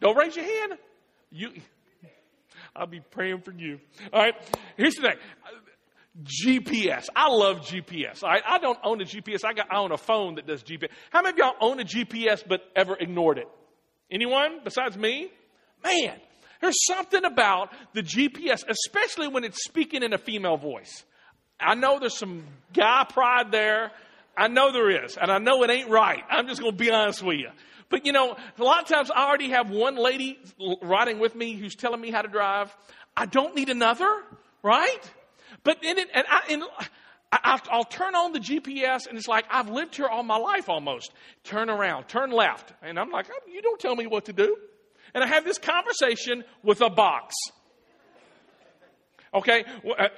[0.00, 0.78] Don't raise your hand.
[1.30, 1.52] You,
[2.74, 3.80] I'll be praying for you.
[4.12, 4.34] All right.
[4.76, 5.16] Here's the thing.
[6.24, 7.06] GPS.
[7.14, 8.24] I love GPS.
[8.24, 9.44] I don't own a GPS.
[9.44, 10.88] I got I own a phone that does GPS.
[11.10, 13.48] How many of y'all own a GPS but ever ignored it?
[14.10, 15.30] Anyone besides me?
[15.84, 16.18] Man,
[16.60, 21.04] there's something about the GPS, especially when it's speaking in a female voice.
[21.60, 23.92] I know there's some guy pride there.
[24.36, 25.16] I know there is.
[25.16, 26.22] And I know it ain't right.
[26.28, 27.50] I'm just going to be honest with you.
[27.90, 30.38] But you know, a lot of times I already have one lady
[30.82, 32.74] riding with me who's telling me how to drive.
[33.16, 34.08] I don't need another,
[34.62, 35.10] right?
[35.64, 36.62] But in it, and I, in,
[37.32, 40.68] I, I'll turn on the GPS and it's like, I've lived here all my life
[40.68, 41.12] almost.
[41.44, 42.72] Turn around, turn left.
[42.82, 44.56] And I'm like, oh, you don't tell me what to do.
[45.14, 47.34] And I have this conversation with a box.
[49.34, 49.64] Okay?
[49.98, 50.08] Uh,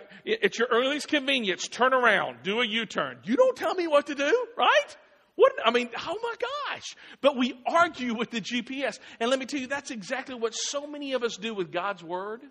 [0.42, 3.18] at your earliest convenience, turn around, do a U turn.
[3.24, 4.96] You don't tell me what to do, right?
[5.34, 6.94] What, I mean, oh my gosh.
[7.20, 8.98] But we argue with the GPS.
[9.18, 12.04] And let me tell you, that's exactly what so many of us do with God's
[12.04, 12.42] Word.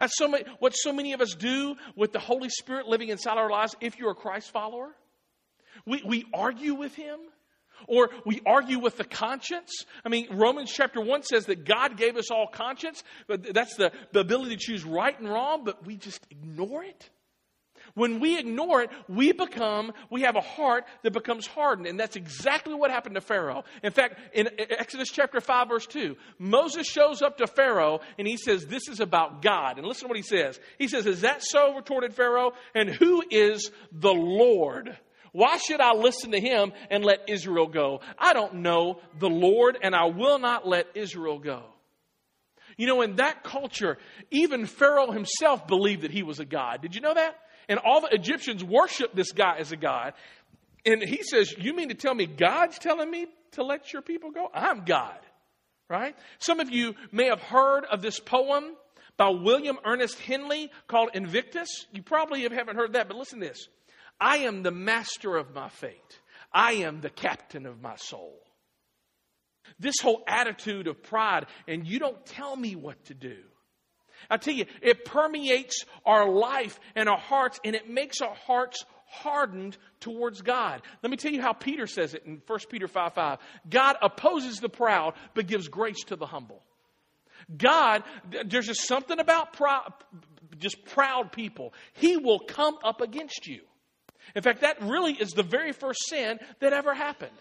[0.00, 3.38] That's so many, what so many of us do with the Holy Spirit living inside
[3.38, 4.90] our lives if you're a Christ follower.
[5.86, 7.18] We, we argue with Him.
[7.86, 9.84] Or we argue with the conscience.
[10.04, 13.92] I mean, Romans chapter 1 says that God gave us all conscience, but that's the,
[14.10, 17.08] the ability to choose right and wrong, but we just ignore it.
[17.98, 21.88] When we ignore it, we become, we have a heart that becomes hardened.
[21.88, 23.64] And that's exactly what happened to Pharaoh.
[23.82, 28.36] In fact, in Exodus chapter 5, verse 2, Moses shows up to Pharaoh and he
[28.36, 29.78] says, This is about God.
[29.78, 30.60] And listen to what he says.
[30.78, 31.74] He says, Is that so?
[31.74, 32.52] retorted Pharaoh.
[32.72, 34.96] And who is the Lord?
[35.32, 38.00] Why should I listen to him and let Israel go?
[38.16, 41.64] I don't know the Lord, and I will not let Israel go.
[42.76, 43.98] You know, in that culture,
[44.30, 46.80] even Pharaoh himself believed that he was a god.
[46.80, 47.36] Did you know that?
[47.68, 50.14] And all the Egyptians worship this guy as a god.
[50.86, 54.30] And he says, You mean to tell me God's telling me to let your people
[54.30, 54.48] go?
[54.52, 55.18] I'm God.
[55.88, 56.14] Right?
[56.38, 58.74] Some of you may have heard of this poem
[59.16, 61.68] by William Ernest Henley called Invictus.
[61.92, 63.68] You probably haven't heard that, but listen to this.
[64.20, 66.20] I am the master of my fate.
[66.52, 68.38] I am the captain of my soul.
[69.78, 73.36] This whole attitude of pride, and you don't tell me what to do.
[74.30, 78.84] I tell you, it permeates our life and our hearts, and it makes our hearts
[79.06, 80.82] hardened towards God.
[81.02, 83.38] Let me tell you how Peter says it in 1 Peter 5 5.
[83.68, 86.62] God opposes the proud, but gives grace to the humble.
[87.56, 88.02] God,
[88.46, 89.56] there's just something about
[90.58, 91.72] just proud people.
[91.94, 93.60] He will come up against you.
[94.34, 97.32] In fact, that really is the very first sin that ever happened.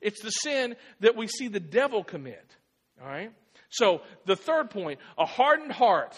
[0.00, 2.44] It's the sin that we see the devil commit.
[3.00, 3.32] All right?
[3.72, 6.14] So, the third point a hardened heart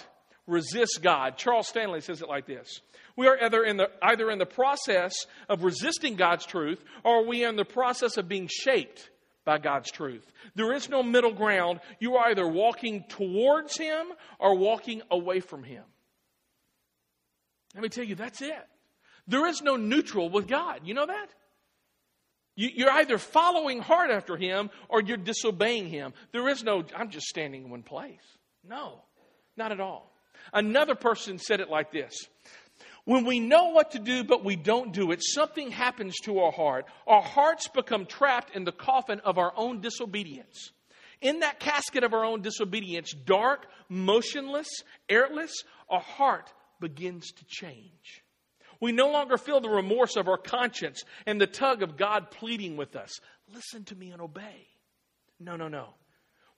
[0.47, 1.39] resists God.
[1.39, 2.81] Charles Stanley says it like this
[3.17, 5.15] We are either in the, either in the process
[5.49, 9.09] of resisting God's truth or we are in the process of being shaped
[9.45, 10.27] by God's truth.
[10.57, 11.81] There is no middle ground.
[12.01, 14.07] You are either walking towards Him
[14.39, 15.85] or walking away from Him.
[17.75, 18.67] Let me tell you, that's it.
[19.29, 20.81] There is no neutral with God.
[20.85, 21.29] You know that?
[22.57, 26.15] You, are either following hard after Him or you're disobeying Him.
[26.33, 28.23] There is no, I'm just standing in one place.
[28.67, 29.03] No,
[29.57, 30.13] not at all.
[30.53, 32.15] Another person said it like this
[33.05, 36.53] When we know what to do but we don't do it, something happens to our
[36.53, 36.87] heart.
[37.07, 40.71] Our hearts become trapped in the coffin of our own disobedience.
[41.21, 44.69] In that casket of our own disobedience, dark, motionless,
[45.09, 48.24] airless, our heart begins to change.
[48.85, 52.77] We no longer feel the remorse of our conscience and the tug of God pleading
[52.77, 53.19] with us.
[53.55, 54.69] Listen to me and obey.
[55.41, 55.95] No, no, no.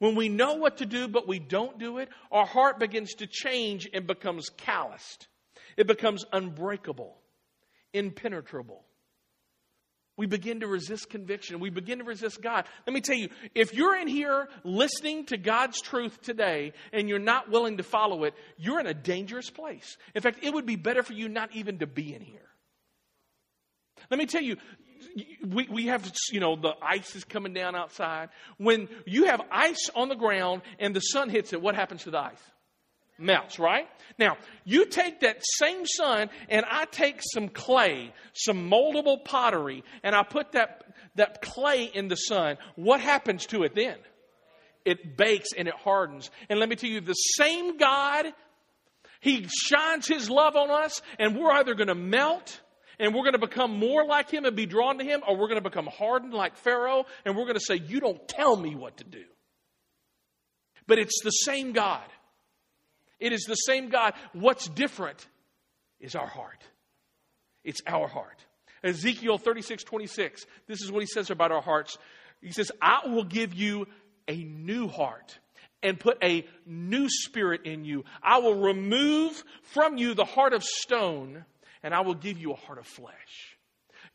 [0.01, 3.29] When we know what to do but we don't do it, our heart begins to
[3.29, 5.29] change and becomes calloused.
[5.77, 7.17] It becomes unbreakable,
[7.93, 8.85] impenetrable.
[10.17, 11.61] We begin to resist conviction.
[11.61, 12.65] We begin to resist God.
[12.87, 17.19] Let me tell you, if you're in here listening to God's truth today and you're
[17.19, 19.99] not willing to follow it, you're in a dangerous place.
[20.15, 22.49] In fact, it would be better for you not even to be in here.
[24.11, 24.57] Let me tell you,
[25.47, 28.31] we, we have, you know, the ice is coming down outside.
[28.57, 32.11] When you have ice on the ground and the sun hits it, what happens to
[32.11, 32.43] the ice?
[33.19, 33.89] Melts, right?
[34.19, 40.15] Now, you take that same sun and I take some clay, some moldable pottery, and
[40.15, 40.85] I put that,
[41.17, 42.57] that clay in the sun.
[42.77, 43.97] What happens to it then?
[44.85, 46.31] It bakes and it hardens.
[46.49, 48.27] And let me tell you, the same God,
[49.21, 52.61] He shines His love on us, and we're either going to melt
[52.99, 55.49] and we're going to become more like Him and be drawn to Him, or we're
[55.49, 58.75] going to become hardened like Pharaoh, and we're going to say, You don't tell me
[58.75, 59.25] what to do.
[60.87, 62.05] But it's the same God.
[63.19, 64.15] It is the same God.
[64.33, 65.27] What's different
[66.01, 66.63] is our heart.
[67.65, 68.45] It's our heart.
[68.83, 71.99] Ezekiel 36, 26, this is what he says about our hearts.
[72.41, 73.87] He says, I will give you
[74.29, 75.39] a new heart
[75.83, 78.05] and put a new spirit in you.
[78.23, 81.45] I will remove from you the heart of stone
[81.83, 83.57] and I will give you a heart of flesh.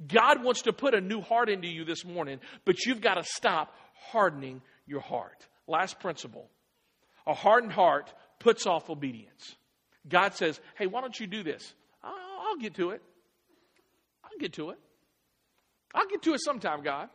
[0.06, 3.24] God wants to put a new heart into you this morning, but you've got to
[3.24, 3.74] stop
[4.12, 5.48] hardening your heart.
[5.68, 6.50] Last principle
[7.28, 9.56] a hardened heart puts off obedience.
[10.08, 11.74] God says, hey, why don't you do this?
[12.04, 13.02] I'll, get to it.
[14.24, 14.80] I'll get to it.
[15.94, 17.08] I'll get to it sometime, God.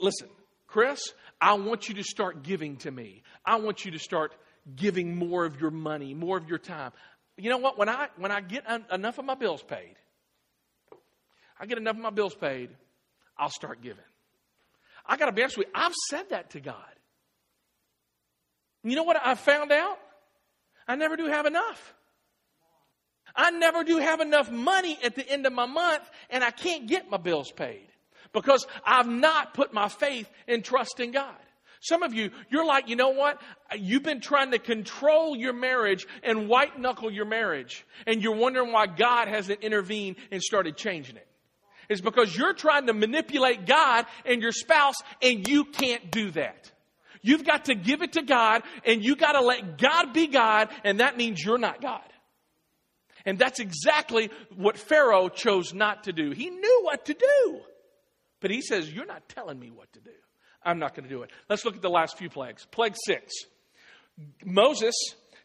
[0.00, 0.28] Listen,
[0.66, 3.22] Chris, I want you to start giving to me.
[3.44, 4.34] I want you to start
[4.76, 6.92] giving more of your money, more of your time.
[7.36, 7.78] You know what?
[7.78, 9.96] When I when I get enough of my bills paid,
[11.58, 12.70] I get enough of my bills paid,
[13.36, 14.04] I'll start giving.
[15.06, 15.72] I got to be honest with you.
[15.74, 16.93] I've said that to God.
[18.84, 19.98] You know what I found out?
[20.86, 21.94] I never do have enough.
[23.34, 26.86] I never do have enough money at the end of my month, and I can't
[26.86, 27.88] get my bills paid
[28.32, 31.34] because I've not put my faith and trust in God.
[31.80, 33.40] Some of you, you're like, you know what?
[33.76, 38.72] You've been trying to control your marriage and white knuckle your marriage, and you're wondering
[38.72, 41.26] why God hasn't intervened and started changing it.
[41.88, 46.70] It's because you're trying to manipulate God and your spouse, and you can't do that.
[47.24, 50.68] You've got to give it to God and you got to let God be God,
[50.84, 52.02] and that means you're not God.
[53.24, 56.32] And that's exactly what Pharaoh chose not to do.
[56.32, 57.60] He knew what to do.
[58.40, 60.10] But he says, You're not telling me what to do.
[60.62, 61.30] I'm not going to do it.
[61.48, 62.66] Let's look at the last few plagues.
[62.70, 63.32] Plague six.
[64.44, 64.94] Moses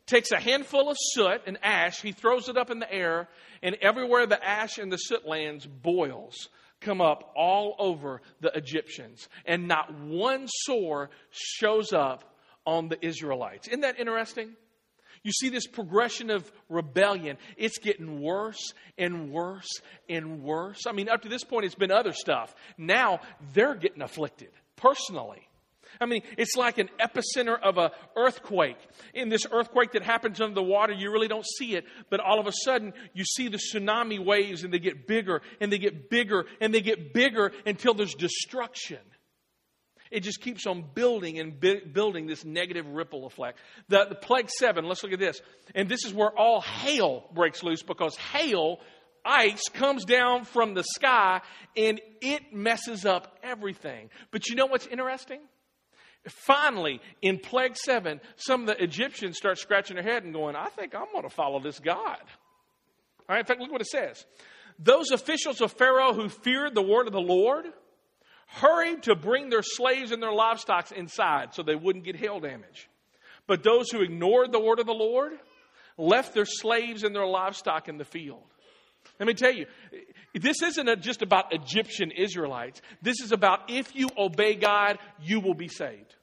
[0.05, 3.29] takes a handful of soot and ash, he throws it up in the air,
[3.63, 6.49] and everywhere the ash and the soot lands boils
[6.81, 13.67] come up all over the Egyptians, and not one sore shows up on the Israelites.
[13.67, 14.55] Isn't that interesting?
[15.23, 17.37] You see this progression of rebellion.
[17.57, 20.87] It's getting worse and worse and worse.
[20.87, 22.55] I mean, up to this point, it's been other stuff.
[22.77, 23.19] Now
[23.53, 25.48] they're getting afflicted personally.
[25.99, 28.77] I mean, it's like an epicenter of an earthquake.
[29.13, 32.39] In this earthquake that happens under the water, you really don't see it, but all
[32.39, 36.09] of a sudden you see the tsunami waves and they get bigger and they get
[36.09, 38.99] bigger and they get bigger until there's destruction.
[40.11, 43.59] It just keeps on building and bi- building this negative ripple effect.
[43.89, 45.39] The, the plague seven, let's look at this.
[45.75, 48.79] And this is where all hail breaks loose because hail
[49.23, 51.41] ice comes down from the sky
[51.77, 54.09] and it messes up everything.
[54.31, 55.41] But you know what's interesting?
[56.29, 60.67] Finally, in plague seven, some of the Egyptians start scratching their head and going, I
[60.69, 62.17] think I'm going to follow this God.
[63.27, 64.25] All right, in fact, look what it says.
[64.79, 67.65] Those officials of Pharaoh who feared the word of the Lord
[68.47, 72.89] hurried to bring their slaves and their livestock inside so they wouldn't get hail damage.
[73.45, 75.33] But those who ignored the word of the Lord
[75.97, 78.43] left their slaves and their livestock in the field.
[79.19, 79.65] Let me tell you,
[80.33, 82.81] this isn't just about Egyptian Israelites.
[83.01, 86.15] This is about if you obey God, you will be saved.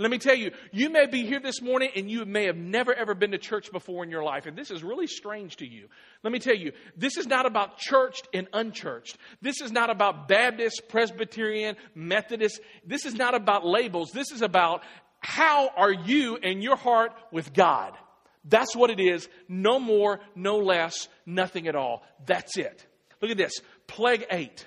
[0.00, 2.94] Let me tell you, you may be here this morning and you may have never
[2.94, 5.88] ever been to church before in your life, and this is really strange to you.
[6.22, 9.18] Let me tell you, this is not about churched and unchurched.
[9.42, 12.60] This is not about Baptist, Presbyterian, Methodist.
[12.86, 14.12] This is not about labels.
[14.12, 14.84] This is about
[15.18, 17.92] how are you and your heart with God.
[18.44, 19.28] That's what it is.
[19.48, 22.04] No more, no less, nothing at all.
[22.24, 22.86] That's it.
[23.20, 23.60] Look at this.
[23.88, 24.64] Plague 8.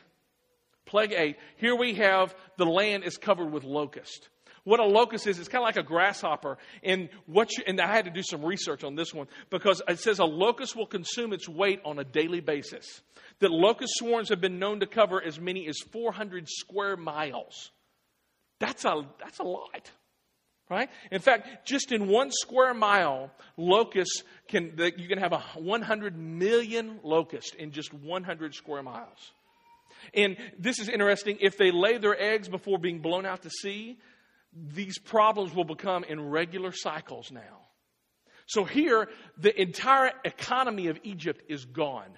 [0.85, 1.37] Plague 8.
[1.55, 4.27] Here we have the land is covered with locust.
[4.63, 6.57] What a locust is, it's kind of like a grasshopper.
[6.83, 9.99] And what you, and I had to do some research on this one because it
[9.99, 13.01] says a locust will consume its weight on a daily basis.
[13.39, 17.71] That locust swarms have been known to cover as many as 400 square miles.
[18.59, 19.89] That's a, that's a lot.
[20.69, 20.89] Right?
[21.11, 26.99] In fact, just in one square mile, locusts can, you can have a 100 million
[27.03, 29.31] locusts in just 100 square miles.
[30.13, 31.37] And this is interesting.
[31.41, 33.97] If they lay their eggs before being blown out to sea,
[34.53, 37.61] these problems will become in regular cycles now.
[38.47, 42.11] So here, the entire economy of Egypt is gone.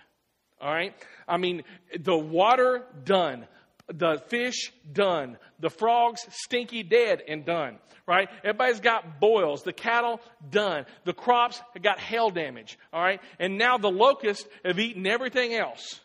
[0.59, 0.95] All right?
[1.27, 1.63] I mean,
[1.99, 3.47] the water, done.
[3.87, 5.37] The fish, done.
[5.59, 7.77] The frogs, stinky, dead, and done.
[8.07, 8.29] Right?
[8.43, 9.63] Everybody's got boils.
[9.63, 10.19] The cattle,
[10.49, 10.85] done.
[11.03, 12.79] The crops got hail damage.
[12.91, 13.21] All right?
[13.39, 15.99] And now the locusts have eaten everything else.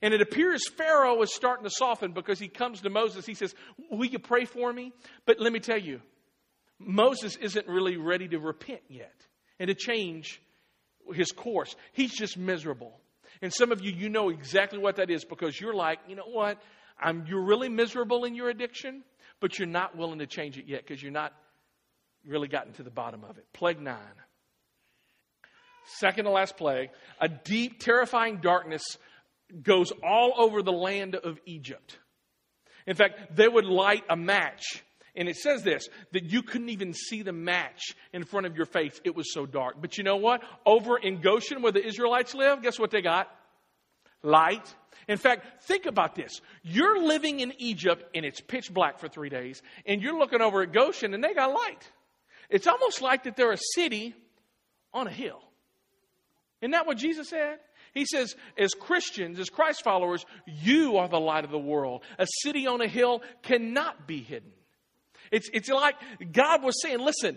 [0.00, 3.26] And it appears Pharaoh is starting to soften because he comes to Moses.
[3.26, 3.54] He says,
[3.90, 4.92] Will you pray for me?
[5.26, 6.00] But let me tell you,
[6.78, 9.14] Moses isn't really ready to repent yet
[9.58, 10.40] and to change
[11.12, 11.74] his course.
[11.92, 13.00] He's just miserable.
[13.42, 16.28] And some of you, you know exactly what that is because you're like, you know
[16.30, 16.60] what?
[17.00, 19.04] I'm, you're really miserable in your addiction,
[19.40, 21.32] but you're not willing to change it yet because you're not
[22.26, 23.46] really gotten to the bottom of it.
[23.52, 23.96] Plague nine.
[25.96, 26.90] Second to last plague,
[27.20, 28.82] a deep, terrifying darkness
[29.62, 31.98] goes all over the land of Egypt.
[32.86, 34.82] In fact, they would light a match.
[35.14, 38.66] And it says this that you couldn't even see the match in front of your
[38.66, 39.00] face.
[39.04, 39.76] It was so dark.
[39.80, 40.42] But you know what?
[40.64, 43.28] Over in Goshen, where the Israelites live, guess what they got?
[44.22, 44.74] Light.
[45.08, 46.40] In fact, think about this.
[46.62, 50.62] You're living in Egypt and it's pitch black for three days, and you're looking over
[50.62, 51.90] at Goshen and they got light.
[52.50, 54.14] It's almost like that they're a city
[54.92, 55.40] on a hill.
[56.60, 57.58] Isn't that what Jesus said?
[57.98, 62.04] He says, as Christians, as Christ followers, you are the light of the world.
[62.16, 64.52] A city on a hill cannot be hidden.
[65.32, 65.96] It's, it's like
[66.30, 67.36] God was saying, listen,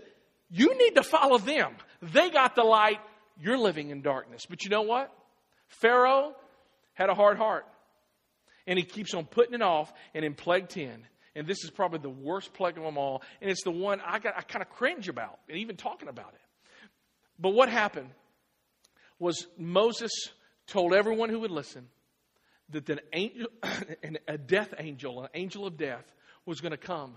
[0.50, 1.74] you need to follow them.
[2.00, 3.00] They got the light.
[3.40, 4.46] You're living in darkness.
[4.48, 5.12] But you know what?
[5.66, 6.36] Pharaoh
[6.94, 7.66] had a hard heart.
[8.68, 9.92] And he keeps on putting it off.
[10.14, 11.04] And in plague 10,
[11.34, 14.20] and this is probably the worst plague of them all, and it's the one I,
[14.20, 16.88] got, I kind of cringe about, and even talking about it.
[17.36, 18.10] But what happened
[19.18, 20.12] was Moses
[20.66, 21.88] told everyone who would listen
[22.70, 23.48] that an angel,
[24.28, 26.04] a death angel, an angel of death,
[26.46, 27.16] was going to come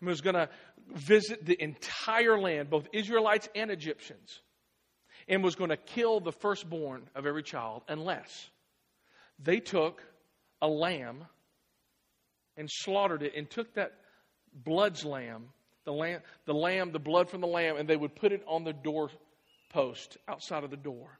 [0.00, 0.48] and was going to
[0.92, 4.40] visit the entire land, both Israelites and Egyptians,
[5.28, 8.50] and was going to kill the firstborn of every child unless
[9.42, 10.02] they took
[10.60, 11.24] a lamb
[12.56, 13.92] and slaughtered it and took that
[14.52, 15.48] blood's lamb,
[15.84, 18.64] the lamb, the lamb, the blood from the lamb, and they would put it on
[18.64, 21.18] the doorpost outside of the door.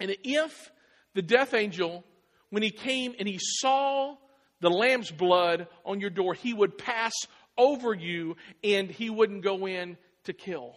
[0.00, 0.70] And if
[1.14, 2.04] the death angel,
[2.50, 4.16] when he came and he saw
[4.60, 7.12] the lamb's blood on your door, he would pass
[7.56, 10.76] over you and he wouldn't go in to kill.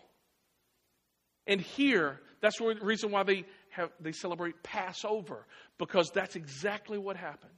[1.46, 5.46] And here, that's the reason why they have they celebrate Passover,
[5.78, 7.52] because that's exactly what happened.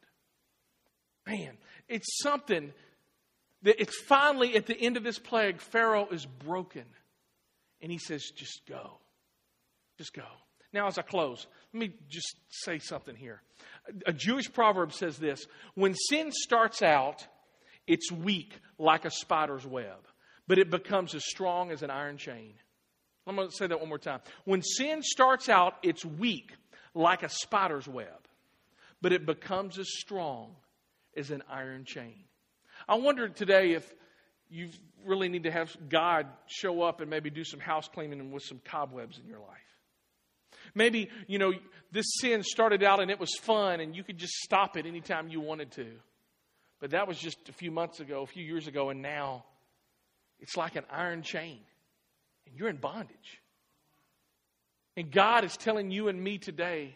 [1.25, 1.57] Man,
[1.87, 2.73] it's something
[3.63, 6.85] that it's finally at the end of this plague, Pharaoh is broken.
[7.81, 8.99] And he says, just go.
[9.97, 10.25] Just go.
[10.73, 13.41] Now, as I close, let me just say something here.
[14.05, 15.45] A Jewish proverb says this
[15.75, 17.25] When sin starts out,
[17.87, 20.07] it's weak like a spider's web,
[20.47, 22.53] but it becomes as strong as an iron chain.
[23.25, 24.21] I'm going to say that one more time.
[24.45, 26.51] When sin starts out, it's weak
[26.95, 28.27] like a spider's web,
[29.01, 30.55] but it becomes as strong
[31.15, 32.23] as an iron chain.
[32.87, 33.93] I wonder today if
[34.49, 34.69] you
[35.05, 38.59] really need to have God show up and maybe do some house cleaning with some
[38.65, 39.57] cobwebs in your life.
[40.75, 41.53] Maybe, you know,
[41.91, 45.29] this sin started out and it was fun and you could just stop it anytime
[45.29, 45.87] you wanted to.
[46.79, 49.43] But that was just a few months ago, a few years ago, and now
[50.39, 51.59] it's like an iron chain
[52.45, 53.41] and you're in bondage.
[54.95, 56.95] And God is telling you and me today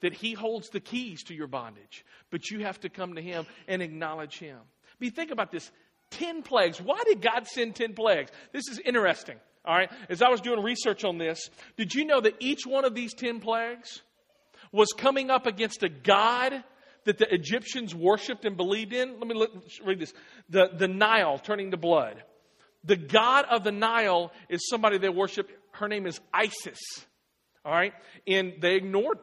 [0.00, 3.46] that He holds the keys to your bondage, but you have to come to Him
[3.68, 4.58] and acknowledge Him.
[4.58, 5.70] I mean, think about this
[6.10, 6.80] 10 plagues.
[6.80, 8.30] Why did God send 10 plagues?
[8.52, 9.36] This is interesting.
[9.64, 12.84] All right, as I was doing research on this, did you know that each one
[12.84, 14.00] of these 10 plagues
[14.72, 16.64] was coming up against a God
[17.04, 19.18] that the Egyptians worshiped and believed in?
[19.18, 19.50] Let me look,
[19.84, 20.14] read this.
[20.48, 22.22] The, the Nile turning to blood.
[22.84, 25.50] The God of the Nile is somebody they worship.
[25.72, 26.78] Her name is Isis.
[27.62, 27.92] All right,
[28.26, 29.18] and they ignored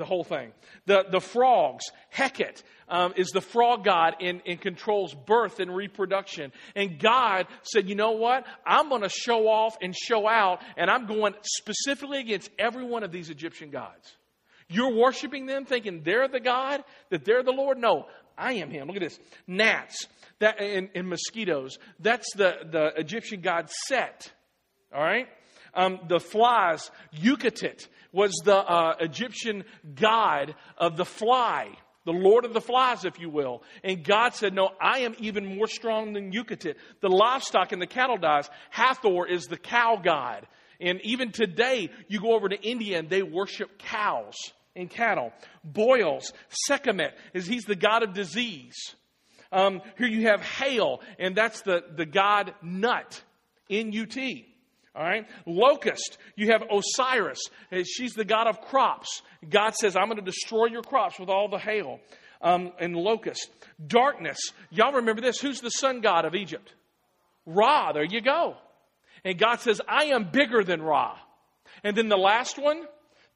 [0.00, 0.52] the whole thing.
[0.86, 6.52] The, the frogs, Hecate, um, is the frog god and, and controls birth and reproduction.
[6.74, 8.44] And God said, you know what?
[8.66, 13.04] I'm going to show off and show out, and I'm going specifically against every one
[13.04, 14.16] of these Egyptian gods.
[14.68, 17.78] You're worshiping them thinking they're the God, that they're the Lord?
[17.78, 18.86] No, I am Him.
[18.86, 19.18] Look at this.
[19.46, 20.06] Gnats
[20.40, 21.78] that, and, and mosquitoes.
[22.00, 24.32] That's the, the Egyptian god Set.
[24.94, 25.28] All right?
[25.74, 29.64] Um, the flies, Yukatit, was the uh, Egyptian
[29.94, 31.68] god of the fly,
[32.04, 33.62] the lord of the flies, if you will.
[33.84, 36.76] And God said, No, I am even more strong than Yukatit.
[37.00, 38.48] The livestock and the cattle dies.
[38.70, 40.46] Hathor is the cow god.
[40.80, 44.34] And even today, you go over to India and they worship cows
[44.74, 45.32] and cattle.
[45.62, 46.32] Boils,
[46.66, 48.94] Sekhmet, is he's the god of disease.
[49.52, 53.20] Um, here you have hail, and that's the, the god Nut,
[53.68, 54.46] N-U-T.
[54.94, 55.26] All right.
[55.46, 57.40] Locust, you have Osiris.
[57.84, 59.22] She's the god of crops.
[59.48, 62.00] God says, I'm going to destroy your crops with all the hail
[62.42, 63.50] um, and locust.
[63.84, 64.38] Darkness.
[64.70, 65.38] Y'all remember this.
[65.38, 66.74] Who's the sun god of Egypt?
[67.46, 67.92] Ra.
[67.92, 68.56] There you go.
[69.24, 71.16] And God says, I am bigger than Ra.
[71.84, 72.82] And then the last one,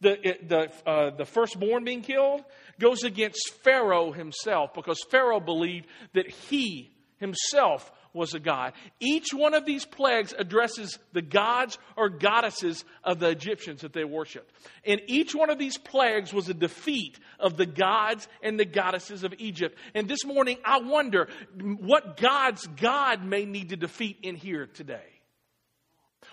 [0.00, 2.42] the, the, uh, the firstborn being killed,
[2.80, 8.72] goes against Pharaoh himself because Pharaoh believed that he himself was a god.
[9.00, 14.04] Each one of these plagues addresses the gods or goddesses of the Egyptians that they
[14.04, 14.50] worshiped.
[14.86, 19.24] And each one of these plagues was a defeat of the gods and the goddesses
[19.24, 19.76] of Egypt.
[19.94, 21.28] And this morning, I wonder
[21.60, 25.02] what God's God may need to defeat in here today.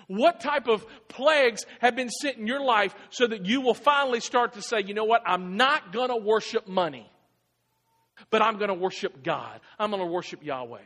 [0.07, 4.19] What type of plagues have been sent in your life so that you will finally
[4.19, 7.09] start to say, you know what, I'm not going to worship money,
[8.29, 9.59] but I'm going to worship God.
[9.79, 10.79] I'm going to worship Yahweh.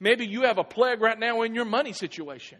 [0.00, 2.58] Maybe you have a plague right now in your money situation.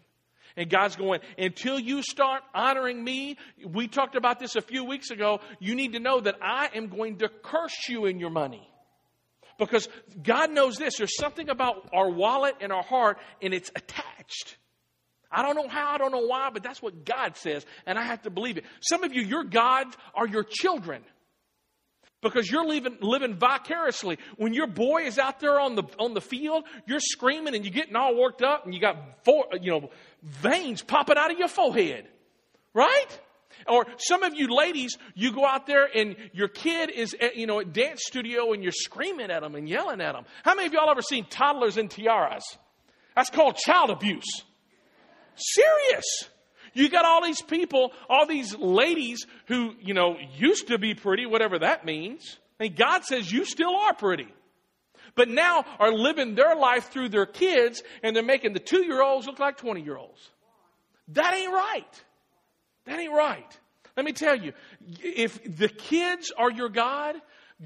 [0.56, 5.10] And God's going, until you start honoring me, we talked about this a few weeks
[5.10, 8.68] ago, you need to know that I am going to curse you in your money.
[9.58, 9.88] Because
[10.22, 14.56] God knows this there's something about our wallet and our heart, and it's attached.
[15.30, 18.02] I don't know how, I don't know why, but that's what God says, and I
[18.02, 18.64] have to believe it.
[18.80, 21.02] Some of you, your gods are your children
[22.20, 24.18] because you're living, living vicariously.
[24.36, 27.72] When your boy is out there on the, on the field, you're screaming and you're
[27.72, 29.90] getting all worked up and you got four, you know,
[30.22, 32.06] veins popping out of your forehead.
[32.74, 33.20] Right?
[33.66, 37.46] Or some of you ladies, you go out there and your kid is at, you
[37.46, 40.24] know, at dance studio and you're screaming at them and yelling at them.
[40.44, 42.44] How many of y'all ever seen toddlers in tiaras?
[43.16, 44.44] That's called child abuse.
[45.34, 46.29] Serious.
[46.72, 51.26] You got all these people, all these ladies who, you know, used to be pretty,
[51.26, 52.38] whatever that means.
[52.58, 54.28] And God says you still are pretty.
[55.14, 59.02] But now are living their life through their kids and they're making the two year
[59.02, 60.30] olds look like 20 year olds.
[61.08, 62.04] That ain't right.
[62.84, 63.58] That ain't right.
[63.96, 64.52] Let me tell you,
[65.02, 67.16] if the kids are your God,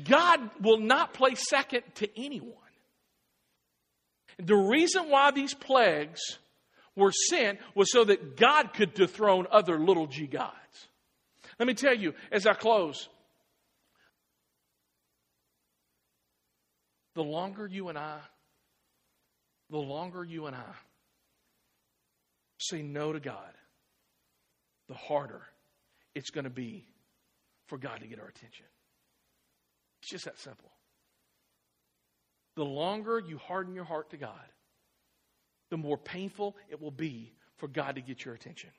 [0.09, 2.53] God will not play second to anyone.
[4.39, 6.39] The reason why these plagues
[6.97, 10.55] were sent was so that God could dethrone other little g gods.
[11.59, 13.09] Let me tell you, as I close,
[17.15, 18.19] the longer you and I,
[19.71, 20.73] the longer you and I
[22.59, 23.53] say no to God,
[24.89, 25.43] the harder
[26.15, 26.87] it's going to be
[27.67, 28.67] for God to get our attention.
[30.03, 30.71] It's just that simple.
[32.57, 34.31] The longer you harden your heart to God,
[35.75, 38.71] the more painful it will be for God to get your attention.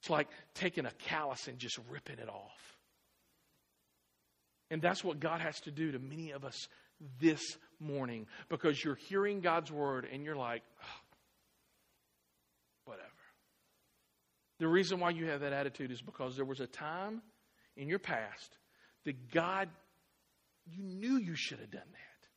[0.00, 2.76] It's like taking a callus and just ripping it off.
[4.70, 6.68] And that's what God has to do to many of us
[7.20, 7.42] this
[7.80, 11.00] morning because you're hearing God's word and you're like, oh,
[12.84, 13.08] whatever.
[14.60, 17.20] The reason why you have that attitude is because there was a time
[17.76, 18.58] in your past
[19.04, 19.70] that God,
[20.70, 22.28] you knew you should have done that.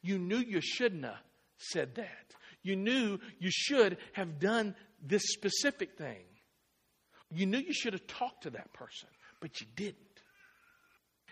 [0.00, 1.16] You knew you shouldn't have
[1.58, 2.35] said that.
[2.66, 6.24] You knew you should have done this specific thing.
[7.30, 9.08] You knew you should have talked to that person,
[9.40, 9.96] but you didn't.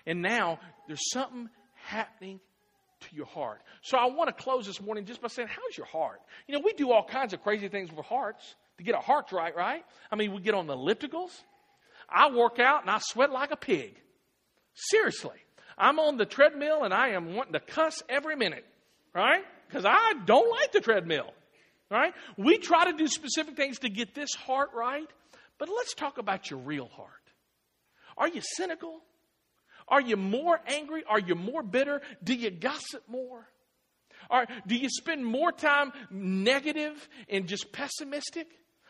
[0.07, 2.39] And now there's something happening
[3.01, 3.63] to your heart.
[3.83, 6.21] So I want to close this morning just by saying, How's your heart?
[6.47, 9.33] You know, we do all kinds of crazy things with hearts to get our hearts
[9.33, 9.85] right, right?
[10.13, 11.33] I mean, we get on the ellipticals.
[12.09, 13.97] I work out and I sweat like a pig.
[14.75, 15.39] Seriously.
[15.77, 18.65] I'm on the treadmill and I am wanting to cuss every minute,
[19.13, 19.43] right?
[19.75, 21.35] Because I don't like the treadmill.
[21.91, 22.15] Right?
[22.37, 25.09] We try to do specific things to get this heart right,
[25.59, 27.11] but let's talk about your real heart.
[28.17, 29.01] Are you cynical?
[29.89, 31.03] Are you more angry?
[31.09, 32.03] Are you more bitter?
[32.23, 33.47] Do you gossip more?
[34.31, 38.47] Or do you spend more time negative and just pessimistic?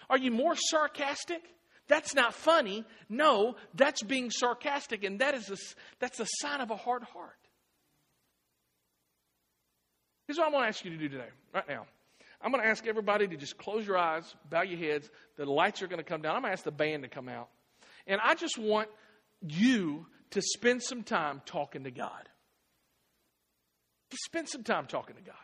[0.09, 1.43] Are you more sarcastic?
[1.89, 2.85] That's not funny.
[3.09, 5.57] No, that's being sarcastic, and that is a,
[5.99, 7.44] that's a sign of a hard heart.
[10.27, 11.87] Here's what I'm going to ask you to do today, right now.
[12.41, 15.11] I'm going to ask everybody to just close your eyes, bow your heads.
[15.37, 16.37] The lights are going to come down.
[16.37, 17.49] I'm going to ask the band to come out.
[18.07, 18.89] And I just want
[19.41, 22.29] you to spend some time talking to God.
[24.27, 25.35] Spend some time talking to God.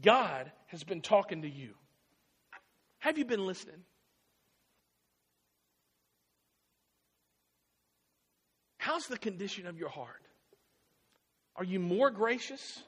[0.00, 1.74] God has been talking to you.
[2.98, 3.82] Have you been listening?
[8.78, 10.22] How's the condition of your heart?
[11.56, 12.82] Are you more gracious?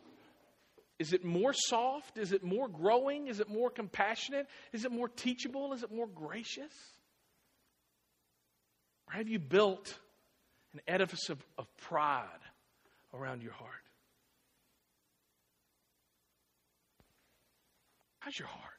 [0.99, 2.19] Is it more soft?
[2.19, 3.27] Is it more growing?
[3.27, 4.47] Is it more compassionate?
[4.73, 5.73] Is it more teachable?
[5.73, 6.73] Is it more gracious?
[9.09, 9.99] Or have you built
[10.73, 12.29] an edifice of, of pride
[13.13, 13.71] around your heart?
[18.21, 18.73] How's your heart?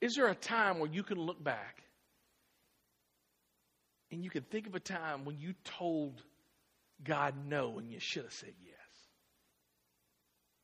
[0.00, 1.82] Is there a time where you can look back
[4.10, 6.22] and you can think of a time when you told
[7.02, 8.77] God no and you should have said yes?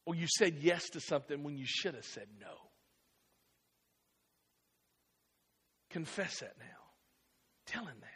[0.07, 2.55] Or you said yes to something when you should have said no?
[5.91, 6.65] Confess that now.
[7.67, 8.11] Tell him that.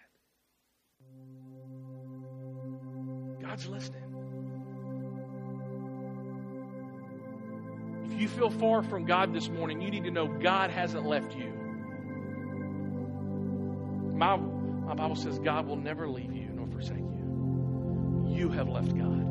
[3.40, 4.02] God's listening.
[8.04, 11.34] If you feel far from God this morning, you need to know God hasn't left
[11.36, 11.52] you.
[14.16, 18.26] My, my Bible says God will never leave you nor forsake you.
[18.28, 19.27] You have left God.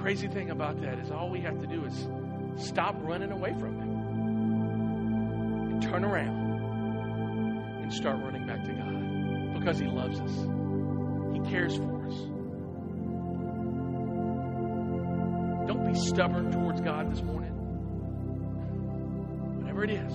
[0.00, 2.08] Crazy thing about that is all we have to do is
[2.56, 3.90] stop running away from Him
[5.72, 10.30] and turn around and start running back to God because He loves us,
[11.34, 12.14] He cares for us.
[15.68, 17.52] Don't be stubborn towards God this morning.
[19.58, 20.14] Whatever it is,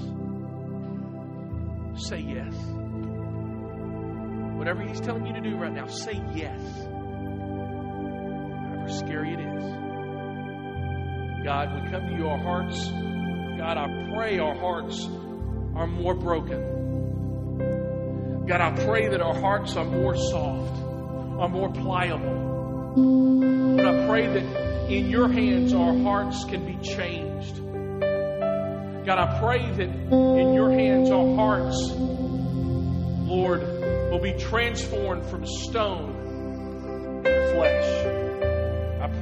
[2.08, 2.56] say yes.
[4.58, 6.60] Whatever He's telling you to do right now, say yes.
[8.86, 9.64] However scary it is.
[11.44, 12.88] God, we come to you, our hearts.
[13.58, 15.08] God, I pray our hearts
[15.76, 16.62] are more broken.
[18.48, 20.78] God, I pray that our hearts are more soft,
[21.40, 23.74] are more pliable.
[23.76, 27.56] But I pray that in your hands our hearts can be changed.
[29.06, 31.92] God, I pray that in your hands our hearts,
[33.28, 33.62] Lord,
[34.12, 38.05] will be transformed from stone to flesh.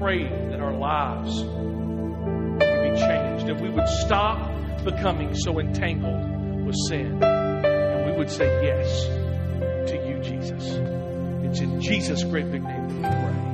[0.04, 4.52] Pray that our lives would be changed that we would stop
[4.84, 9.06] becoming so entangled with sin and we would say yes
[9.90, 10.74] to you, Jesus.
[11.46, 13.53] It's in Jesus' great big name that we pray.